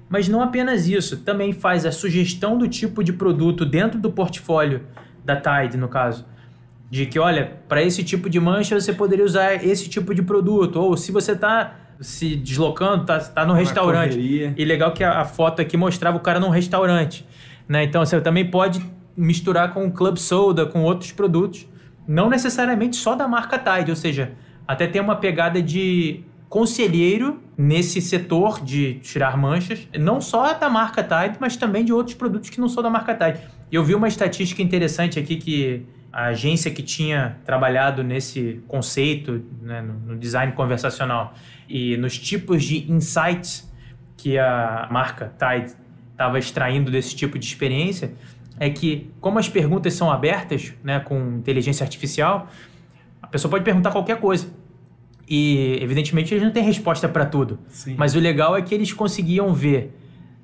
mas 0.08 0.28
não 0.28 0.40
apenas 0.40 0.88
isso, 0.88 1.18
também 1.18 1.52
faz 1.52 1.84
a 1.84 1.92
sugestão 1.92 2.56
do 2.56 2.66
tipo 2.66 3.04
de 3.04 3.12
produto 3.12 3.66
dentro 3.66 4.00
do 4.00 4.10
portfólio 4.10 4.80
da 5.22 5.36
Tide, 5.36 5.76
no 5.76 5.88
caso. 5.88 6.24
De 6.90 7.04
que, 7.04 7.18
olha, 7.18 7.52
para 7.68 7.82
esse 7.82 8.02
tipo 8.02 8.30
de 8.30 8.40
mancha 8.40 8.80
você 8.80 8.92
poderia 8.92 9.26
usar 9.26 9.62
esse 9.62 9.90
tipo 9.90 10.14
de 10.14 10.22
produto. 10.22 10.76
Ou 10.76 10.96
se 10.96 11.12
você 11.12 11.36
tá 11.36 11.76
se 12.00 12.34
deslocando, 12.34 13.04
tá, 13.04 13.18
tá 13.18 13.44
no 13.44 13.52
restaurante. 13.52 14.14
correria. 14.14 14.54
E 14.56 14.64
legal 14.64 14.92
que 14.92 15.04
a, 15.04 15.20
a 15.20 15.24
foto 15.26 15.60
aqui 15.60 15.76
mostrava 15.76 16.16
o 16.16 16.20
cara 16.20 16.40
num 16.40 16.48
restaurante. 16.48 17.26
Né? 17.68 17.84
Então 17.84 18.04
você 18.04 18.18
também 18.22 18.50
pode 18.50 18.80
misturar 19.16 19.72
com 19.72 19.90
club 19.90 20.16
soda, 20.16 20.66
com 20.66 20.82
outros 20.82 21.12
produtos. 21.12 21.66
Não 22.06 22.28
necessariamente 22.28 22.96
só 22.96 23.14
da 23.14 23.26
marca 23.26 23.58
Tide, 23.58 23.90
ou 23.90 23.96
seja, 23.96 24.32
até 24.66 24.86
tem 24.86 25.00
uma 25.00 25.16
pegada 25.16 25.62
de 25.62 26.24
conselheiro 26.48 27.42
nesse 27.56 28.00
setor 28.00 28.60
de 28.60 28.94
tirar 29.00 29.36
manchas, 29.36 29.88
não 29.98 30.20
só 30.20 30.52
da 30.54 30.68
marca 30.68 31.02
Tide, 31.02 31.38
mas 31.40 31.56
também 31.56 31.84
de 31.84 31.92
outros 31.92 32.14
produtos 32.14 32.50
que 32.50 32.60
não 32.60 32.68
são 32.68 32.82
da 32.82 32.90
marca 32.90 33.14
Tide. 33.14 33.44
Eu 33.72 33.82
vi 33.82 33.94
uma 33.94 34.06
estatística 34.06 34.62
interessante 34.62 35.18
aqui 35.18 35.36
que 35.36 35.86
a 36.12 36.26
agência 36.26 36.70
que 36.70 36.82
tinha 36.82 37.38
trabalhado 37.44 38.04
nesse 38.04 38.62
conceito, 38.68 39.44
né, 39.60 39.82
no 39.82 40.16
design 40.16 40.52
conversacional 40.52 41.34
e 41.68 41.96
nos 41.96 42.16
tipos 42.16 42.62
de 42.62 42.90
insights 42.90 43.68
que 44.16 44.38
a 44.38 44.86
marca 44.92 45.32
Tide 45.36 45.74
estava 46.12 46.38
extraindo 46.38 46.88
desse 46.88 47.16
tipo 47.16 47.36
de 47.36 47.46
experiência, 47.46 48.12
é 48.58 48.70
que 48.70 49.10
como 49.20 49.38
as 49.38 49.48
perguntas 49.48 49.94
são 49.94 50.10
abertas, 50.10 50.72
né, 50.82 51.00
com 51.00 51.36
inteligência 51.38 51.84
artificial, 51.84 52.48
a 53.20 53.26
pessoa 53.26 53.50
pode 53.50 53.64
perguntar 53.64 53.90
qualquer 53.90 54.20
coisa. 54.20 54.48
E, 55.28 55.78
evidentemente, 55.80 56.34
eles 56.34 56.44
não 56.44 56.52
têm 56.52 56.62
resposta 56.62 57.08
para 57.08 57.24
tudo. 57.24 57.58
Sim. 57.68 57.94
Mas 57.96 58.14
o 58.14 58.20
legal 58.20 58.56
é 58.56 58.62
que 58.62 58.74
eles 58.74 58.92
conseguiam 58.92 59.52
ver, 59.54 59.96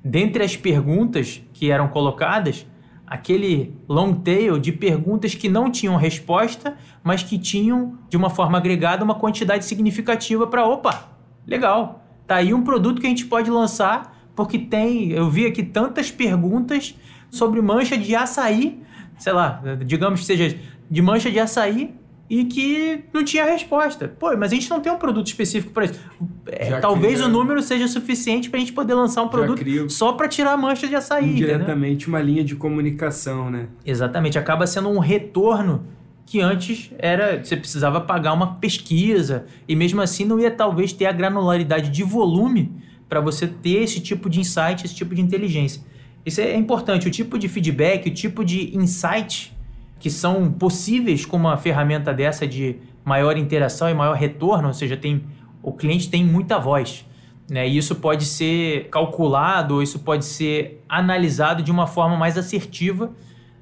dentre 0.03 0.43
as 0.43 0.57
perguntas 0.57 1.41
que 1.53 1.69
eram 1.69 1.87
colocadas, 1.87 2.65
aquele 3.05 3.75
long 3.87 4.13
tail 4.13 4.57
de 4.57 4.71
perguntas 4.71 5.35
que 5.35 5.49
não 5.49 5.69
tinham 5.69 5.95
resposta, 5.97 6.75
mas 7.03 7.21
que 7.21 7.37
tinham, 7.37 7.97
de 8.09 8.17
uma 8.17 8.29
forma 8.29 8.57
agregada, 8.57 9.03
uma 9.03 9.15
quantidade 9.15 9.65
significativa 9.65 10.47
para, 10.47 10.65
opa, 10.65 11.09
legal, 11.45 12.03
tá 12.25 12.35
aí 12.35 12.53
um 12.53 12.63
produto 12.63 13.01
que 13.01 13.07
a 13.07 13.09
gente 13.09 13.25
pode 13.25 13.51
lançar, 13.51 14.31
porque 14.35 14.57
tem, 14.57 15.11
eu 15.11 15.29
vi 15.29 15.45
aqui 15.45 15.61
tantas 15.61 16.09
perguntas 16.09 16.95
sobre 17.31 17.59
mancha 17.61 17.97
de 17.97 18.13
açaí, 18.15 18.79
sei 19.17 19.33
lá, 19.33 19.59
digamos 19.83 20.19
que 20.19 20.25
seja 20.27 20.55
de 20.89 21.01
mancha 21.01 21.31
de 21.31 21.39
açaí, 21.39 21.95
e 22.29 22.45
que 22.45 23.03
não 23.13 23.25
tinha 23.25 23.43
resposta. 23.43 24.07
Pô, 24.07 24.27
mas 24.37 24.53
a 24.53 24.55
gente 24.55 24.69
não 24.69 24.79
tem 24.79 24.89
um 24.89 24.97
produto 24.97 25.27
específico 25.27 25.73
para 25.73 25.83
isso. 25.83 25.99
É, 26.47 26.79
talvez 26.79 27.15
cria- 27.15 27.25
o 27.25 27.29
número 27.29 27.61
seja 27.61 27.89
suficiente 27.89 28.49
para 28.49 28.55
a 28.57 28.61
gente 28.61 28.71
poder 28.71 28.93
lançar 28.93 29.21
um 29.21 29.27
produto 29.27 29.57
cria- 29.59 29.89
só 29.89 30.13
para 30.13 30.29
tirar 30.29 30.53
a 30.53 30.57
mancha 30.57 30.87
de 30.87 30.95
açaí. 30.95 31.25
entendeu? 31.31 31.55
Indiretamente 31.55 32.07
uma 32.07 32.21
linha 32.21 32.41
de 32.41 32.55
comunicação, 32.55 33.49
né? 33.51 33.67
Exatamente, 33.85 34.39
acaba 34.39 34.65
sendo 34.65 34.87
um 34.87 34.99
retorno 34.99 35.83
que 36.25 36.39
antes 36.39 36.89
era 36.97 37.43
você 37.43 37.57
precisava 37.57 37.99
pagar 37.99 38.31
uma 38.31 38.55
pesquisa 38.55 39.45
e 39.67 39.75
mesmo 39.75 39.99
assim 40.01 40.23
não 40.23 40.39
ia 40.39 40.51
talvez 40.51 40.93
ter 40.93 41.07
a 41.07 41.11
granularidade 41.11 41.89
de 41.89 42.01
volume 42.03 42.71
para 43.09 43.19
você 43.19 43.45
ter 43.45 43.83
esse 43.83 43.99
tipo 43.99 44.29
de 44.29 44.39
insight, 44.39 44.85
esse 44.85 44.95
tipo 44.95 45.13
de 45.13 45.19
inteligência. 45.21 45.81
Isso 46.25 46.41
é 46.41 46.55
importante, 46.55 47.07
o 47.07 47.11
tipo 47.11 47.37
de 47.37 47.47
feedback, 47.47 48.09
o 48.09 48.13
tipo 48.13 48.45
de 48.45 48.75
insight 48.77 49.55
que 49.99 50.09
são 50.09 50.51
possíveis 50.51 51.25
com 51.25 51.37
uma 51.37 51.57
ferramenta 51.57 52.11
dessa 52.11 52.47
de 52.47 52.77
maior 53.05 53.37
interação 53.37 53.89
e 53.89 53.93
maior 53.93 54.15
retorno, 54.15 54.67
ou 54.67 54.73
seja, 54.73 54.97
tem, 54.97 55.23
o 55.61 55.71
cliente 55.71 56.09
tem 56.09 56.25
muita 56.25 56.57
voz. 56.57 57.05
Né? 57.49 57.67
E 57.67 57.77
isso 57.77 57.95
pode 57.95 58.25
ser 58.25 58.89
calculado, 58.89 59.81
isso 59.81 59.99
pode 59.99 60.25
ser 60.25 60.83
analisado 60.89 61.61
de 61.61 61.71
uma 61.71 61.85
forma 61.85 62.17
mais 62.17 62.37
assertiva 62.37 63.11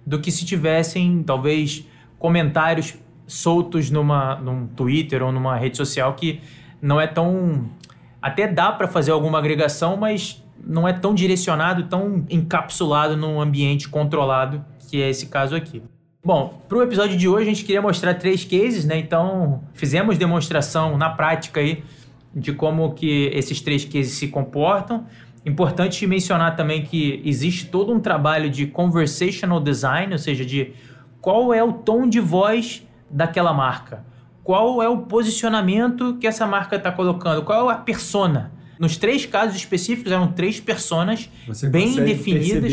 do 0.06 0.20
que 0.20 0.32
se 0.32 0.46
tivessem, 0.46 1.24
talvez, 1.24 1.86
comentários 2.18 2.96
soltos 3.28 3.92
numa, 3.92 4.36
num 4.36 4.68
Twitter 4.68 5.22
ou 5.22 5.32
numa 5.32 5.58
rede 5.58 5.76
social 5.76 6.14
que 6.14 6.42
não 6.82 7.00
é 7.02 7.08
tão. 7.08 7.70
Até 8.22 8.48
dá 8.48 8.72
para 8.72 8.88
fazer 8.88 9.12
alguma 9.12 9.38
agregação, 9.38 9.98
mas 9.98 10.44
não 10.66 10.88
é 10.88 10.94
tão 10.94 11.14
direcionado, 11.14 11.84
tão 11.84 12.26
encapsulado 12.30 13.16
num 13.16 13.42
ambiente 13.42 13.90
controlado, 13.90 14.64
que 14.90 15.02
é 15.02 15.10
esse 15.10 15.28
caso 15.28 15.56
aqui. 15.56 15.82
Bom, 16.24 16.62
para 16.68 16.78
o 16.78 16.84
episódio 16.84 17.18
de 17.18 17.28
hoje 17.28 17.44
a 17.44 17.54
gente 17.54 17.64
queria 17.64 17.82
mostrar 17.82 18.14
três 18.16 18.44
cases, 18.44 18.84
né? 18.86 18.98
Então 18.98 19.64
fizemos 19.74 20.18
demonstração 20.18 20.98
na 20.98 21.10
prática 21.10 21.62
aí 21.62 21.84
de 22.36 22.54
como 22.54 22.94
que 22.94 23.32
esses 23.34 23.62
três 23.62 23.86
cases 23.86 24.14
se 24.14 24.28
comportam. 24.28 25.06
Importante 25.46 26.06
mencionar 26.06 26.56
também 26.56 26.84
que 26.84 27.22
existe 27.24 27.68
todo 27.68 27.94
um 27.94 28.00
trabalho 28.00 28.50
de 28.50 28.68
conversational 28.68 29.60
design, 29.60 30.12
ou 30.12 30.20
seja, 30.20 30.46
de 30.46 30.74
qual 31.22 31.54
é 31.54 31.64
o 31.64 31.72
tom 31.72 32.08
de 32.08 32.20
voz 32.20 32.86
daquela 33.10 33.54
marca, 33.54 34.04
qual 34.44 34.84
é 34.84 34.90
o 34.90 34.98
posicionamento 35.00 36.18
que 36.20 36.28
essa 36.28 36.46
marca 36.46 36.76
está 36.76 36.92
colocando, 36.92 37.44
qual 37.44 37.70
é 37.70 37.74
a 37.74 37.78
persona. 37.78 38.52
Nos 38.80 38.96
três 38.96 39.26
casos 39.26 39.58
específicos 39.58 40.10
eram 40.10 40.32
três 40.32 40.58
personas 40.62 41.30
Você 41.46 41.68
bem 41.68 41.94
definidas, 41.96 42.72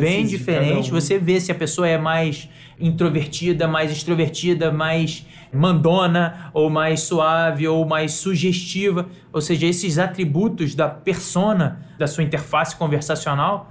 bem 0.00 0.26
diferentes. 0.26 0.88
um. 0.88 0.92
Você 0.92 1.18
vê 1.18 1.38
se 1.38 1.52
a 1.52 1.54
pessoa 1.54 1.86
é 1.86 1.98
mais 1.98 2.48
introvertida, 2.80 3.68
mais 3.68 3.92
extrovertida, 3.92 4.72
mais 4.72 5.26
mandona, 5.52 6.50
ou 6.54 6.70
mais 6.70 7.00
suave, 7.00 7.68
ou 7.68 7.86
mais 7.86 8.12
sugestiva. 8.12 9.10
Ou 9.30 9.42
seja, 9.42 9.66
esses 9.66 9.98
atributos 9.98 10.74
da 10.74 10.88
persona 10.88 11.86
da 11.98 12.06
sua 12.06 12.24
interface 12.24 12.74
conversacional, 12.74 13.70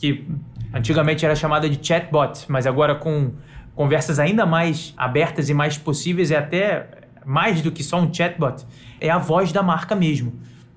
que 0.00 0.26
antigamente 0.74 1.24
era 1.24 1.36
chamada 1.36 1.70
de 1.70 1.78
chatbot, 1.86 2.44
mas 2.48 2.66
agora 2.66 2.96
com 2.96 3.34
conversas 3.72 4.18
ainda 4.18 4.44
mais 4.44 4.92
abertas 4.96 5.48
e 5.48 5.54
mais 5.54 5.78
possíveis, 5.78 6.32
é 6.32 6.38
até 6.38 6.88
mais 7.24 7.62
do 7.62 7.70
que 7.70 7.84
só 7.84 8.00
um 8.00 8.12
chatbot, 8.12 8.66
é 9.00 9.08
a 9.08 9.18
voz 9.18 9.52
da 9.52 9.62
marca 9.62 9.94
mesmo. 9.94 10.32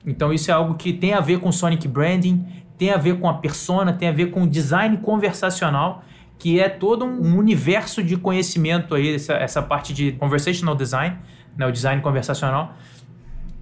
Então 0.05 0.33
isso 0.33 0.51
é 0.51 0.53
algo 0.53 0.75
que 0.75 0.91
tem 0.91 1.13
a 1.13 1.19
ver 1.19 1.39
com 1.39 1.51
Sonic 1.51 1.87
Branding, 1.87 2.45
tem 2.77 2.91
a 2.91 2.97
ver 2.97 3.19
com 3.19 3.29
a 3.29 3.35
persona, 3.35 3.93
tem 3.93 4.07
a 4.07 4.11
ver 4.11 4.31
com 4.31 4.43
o 4.43 4.47
design 4.47 4.97
conversacional, 4.97 6.03
que 6.37 6.59
é 6.59 6.67
todo 6.67 7.05
um 7.05 7.37
universo 7.37 8.03
de 8.03 8.17
conhecimento 8.17 8.95
aí, 8.95 9.15
essa, 9.15 9.33
essa 9.33 9.61
parte 9.61 9.93
de 9.93 10.11
conversational 10.13 10.75
design, 10.75 11.17
né, 11.57 11.65
o 11.65 11.71
design 11.71 12.01
conversacional, 12.01 12.75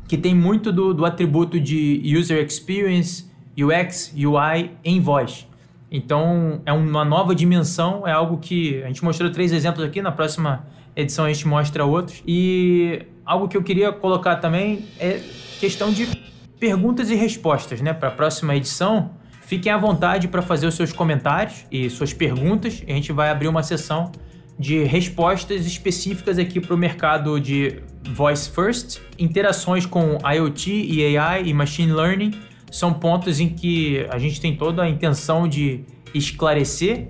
que 0.07 0.17
tem 0.17 0.33
muito 0.33 0.71
do, 0.71 0.93
do 0.93 1.05
atributo 1.05 1.59
de 1.59 2.01
user 2.17 2.43
experience, 2.43 3.29
UX, 3.57 4.13
UI 4.15 4.71
em 4.83 4.99
voz. 4.99 5.47
Então 5.91 6.61
é 6.65 6.73
uma 6.73 7.05
nova 7.05 7.35
dimensão, 7.35 8.07
é 8.07 8.11
algo 8.11 8.37
que 8.37 8.81
a 8.83 8.87
gente 8.87 9.03
mostrou 9.03 9.29
três 9.29 9.51
exemplos 9.51 9.85
aqui, 9.85 10.01
na 10.01 10.11
próxima 10.11 10.65
edição 10.95 11.25
a 11.25 11.31
gente 11.31 11.47
mostra 11.47 11.85
outros. 11.85 12.23
E 12.25 13.03
algo 13.25 13.47
que 13.47 13.55
eu 13.55 13.63
queria 13.63 13.91
colocar 13.91 14.37
também 14.37 14.85
é 14.97 15.21
questão 15.59 15.91
de 15.91 16.30
perguntas 16.61 17.09
e 17.09 17.15
respostas, 17.15 17.81
né? 17.81 17.91
Para 17.91 18.09
a 18.09 18.11
próxima 18.11 18.55
edição, 18.55 19.15
fiquem 19.41 19.71
à 19.71 19.77
vontade 19.79 20.27
para 20.27 20.43
fazer 20.43 20.67
os 20.67 20.75
seus 20.75 20.93
comentários 20.93 21.65
e 21.71 21.89
suas 21.89 22.13
perguntas. 22.13 22.83
A 22.87 22.91
gente 22.91 23.11
vai 23.11 23.31
abrir 23.31 23.47
uma 23.47 23.63
sessão 23.63 24.11
de 24.59 24.83
respostas 24.83 25.65
específicas 25.65 26.37
aqui 26.37 26.61
para 26.61 26.75
o 26.75 26.77
mercado 26.77 27.39
de 27.39 27.81
Voice 28.13 28.47
First. 28.47 29.01
Interações 29.17 29.87
com 29.87 30.19
IoT 30.23 30.71
e 30.71 31.17
AI 31.17 31.47
e 31.47 31.53
Machine 31.53 31.93
Learning 31.93 32.31
são 32.69 32.93
pontos 32.93 33.39
em 33.39 33.49
que 33.49 34.05
a 34.11 34.19
gente 34.19 34.39
tem 34.39 34.55
toda 34.55 34.83
a 34.83 34.89
intenção 34.89 35.47
de 35.47 35.83
esclarecer 36.13 37.07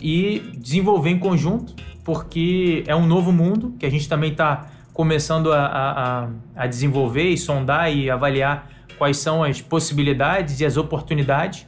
e 0.00 0.52
desenvolver 0.56 1.10
em 1.10 1.18
conjunto, 1.18 1.74
porque 2.04 2.84
é 2.86 2.94
um 2.94 3.08
novo 3.08 3.32
mundo 3.32 3.74
que 3.76 3.84
a 3.84 3.90
gente 3.90 4.08
também 4.08 4.30
está 4.30 4.68
começando 4.92 5.52
a, 5.52 5.66
a, 5.66 6.28
a 6.54 6.66
desenvolver 6.68 7.28
e 7.30 7.36
sondar 7.36 7.92
e 7.92 8.08
avaliar 8.08 8.73
quais 8.98 9.16
são 9.16 9.42
as 9.42 9.60
possibilidades 9.60 10.60
e 10.60 10.64
as 10.64 10.76
oportunidades. 10.76 11.66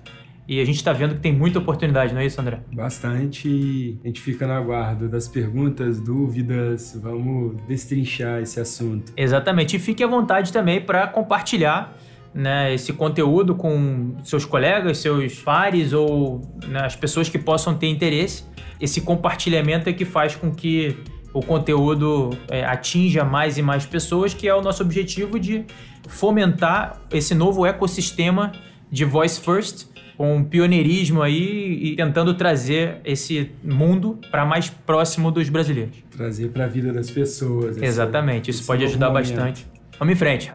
E 0.48 0.60
a 0.60 0.64
gente 0.64 0.76
está 0.76 0.92
vendo 0.92 1.16
que 1.16 1.20
tem 1.20 1.32
muita 1.32 1.58
oportunidade, 1.58 2.14
não 2.14 2.20
é 2.20 2.26
isso, 2.26 2.40
André? 2.40 2.60
Bastante. 2.72 3.98
A 4.04 4.06
gente 4.06 4.20
fica 4.20 4.46
no 4.46 4.52
aguardo 4.52 5.08
das 5.08 5.26
perguntas, 5.26 6.00
dúvidas. 6.00 6.96
Vamos 7.02 7.56
destrinchar 7.66 8.40
esse 8.40 8.60
assunto. 8.60 9.12
Exatamente. 9.16 9.74
E 9.74 9.78
fique 9.80 10.04
à 10.04 10.06
vontade 10.06 10.52
também 10.52 10.80
para 10.80 11.08
compartilhar 11.08 11.96
né, 12.32 12.72
esse 12.72 12.92
conteúdo 12.92 13.56
com 13.56 14.14
seus 14.22 14.44
colegas, 14.44 14.98
seus 14.98 15.36
pares 15.40 15.92
ou 15.92 16.42
né, 16.68 16.84
as 16.84 16.94
pessoas 16.94 17.28
que 17.28 17.38
possam 17.38 17.74
ter 17.74 17.88
interesse. 17.88 18.44
Esse 18.80 19.00
compartilhamento 19.00 19.88
é 19.88 19.92
que 19.92 20.04
faz 20.04 20.36
com 20.36 20.52
que 20.52 20.96
o 21.38 21.42
conteúdo 21.42 22.30
é, 22.48 22.64
atinja 22.64 23.24
mais 23.24 23.58
e 23.58 23.62
mais 23.62 23.84
pessoas, 23.84 24.32
que 24.32 24.48
é 24.48 24.54
o 24.54 24.62
nosso 24.62 24.82
objetivo 24.82 25.38
de 25.38 25.64
fomentar 26.08 27.00
esse 27.12 27.34
novo 27.34 27.66
ecossistema 27.66 28.52
de 28.90 29.04
Voice 29.04 29.40
First, 29.40 29.86
com 30.16 30.42
pioneirismo 30.42 31.20
aí 31.20 31.78
e 31.92 31.96
tentando 31.96 32.32
trazer 32.32 33.00
esse 33.04 33.50
mundo 33.62 34.18
para 34.30 34.46
mais 34.46 34.70
próximo 34.70 35.30
dos 35.30 35.48
brasileiros. 35.50 35.96
Trazer 36.10 36.48
para 36.48 36.64
a 36.64 36.68
vida 36.68 36.90
das 36.92 37.10
pessoas. 37.10 37.76
esse- 37.76 37.84
Exatamente, 37.84 38.50
isso 38.50 38.60
esse 38.60 38.66
pode 38.66 38.84
ajudar 38.84 39.08
momento. 39.10 39.28
bastante. 39.34 39.66
Vamos 39.98 40.14
em 40.14 40.16
frente. 40.16 40.52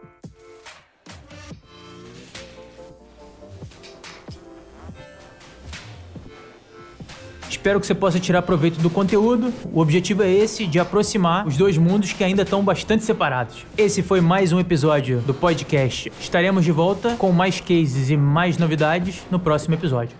Espero 7.62 7.78
que 7.78 7.86
você 7.86 7.94
possa 7.94 8.18
tirar 8.18 8.42
proveito 8.42 8.80
do 8.80 8.90
conteúdo. 8.90 9.54
O 9.72 9.78
objetivo 9.78 10.24
é 10.24 10.28
esse, 10.28 10.66
de 10.66 10.80
aproximar 10.80 11.46
os 11.46 11.56
dois 11.56 11.78
mundos 11.78 12.12
que 12.12 12.24
ainda 12.24 12.42
estão 12.42 12.60
bastante 12.60 13.04
separados. 13.04 13.64
Esse 13.78 14.02
foi 14.02 14.20
mais 14.20 14.52
um 14.52 14.58
episódio 14.58 15.20
do 15.20 15.32
podcast. 15.32 16.12
Estaremos 16.18 16.64
de 16.64 16.72
volta 16.72 17.14
com 17.14 17.30
mais 17.30 17.60
cases 17.60 18.10
e 18.10 18.16
mais 18.16 18.58
novidades 18.58 19.22
no 19.30 19.38
próximo 19.38 19.74
episódio. 19.74 20.16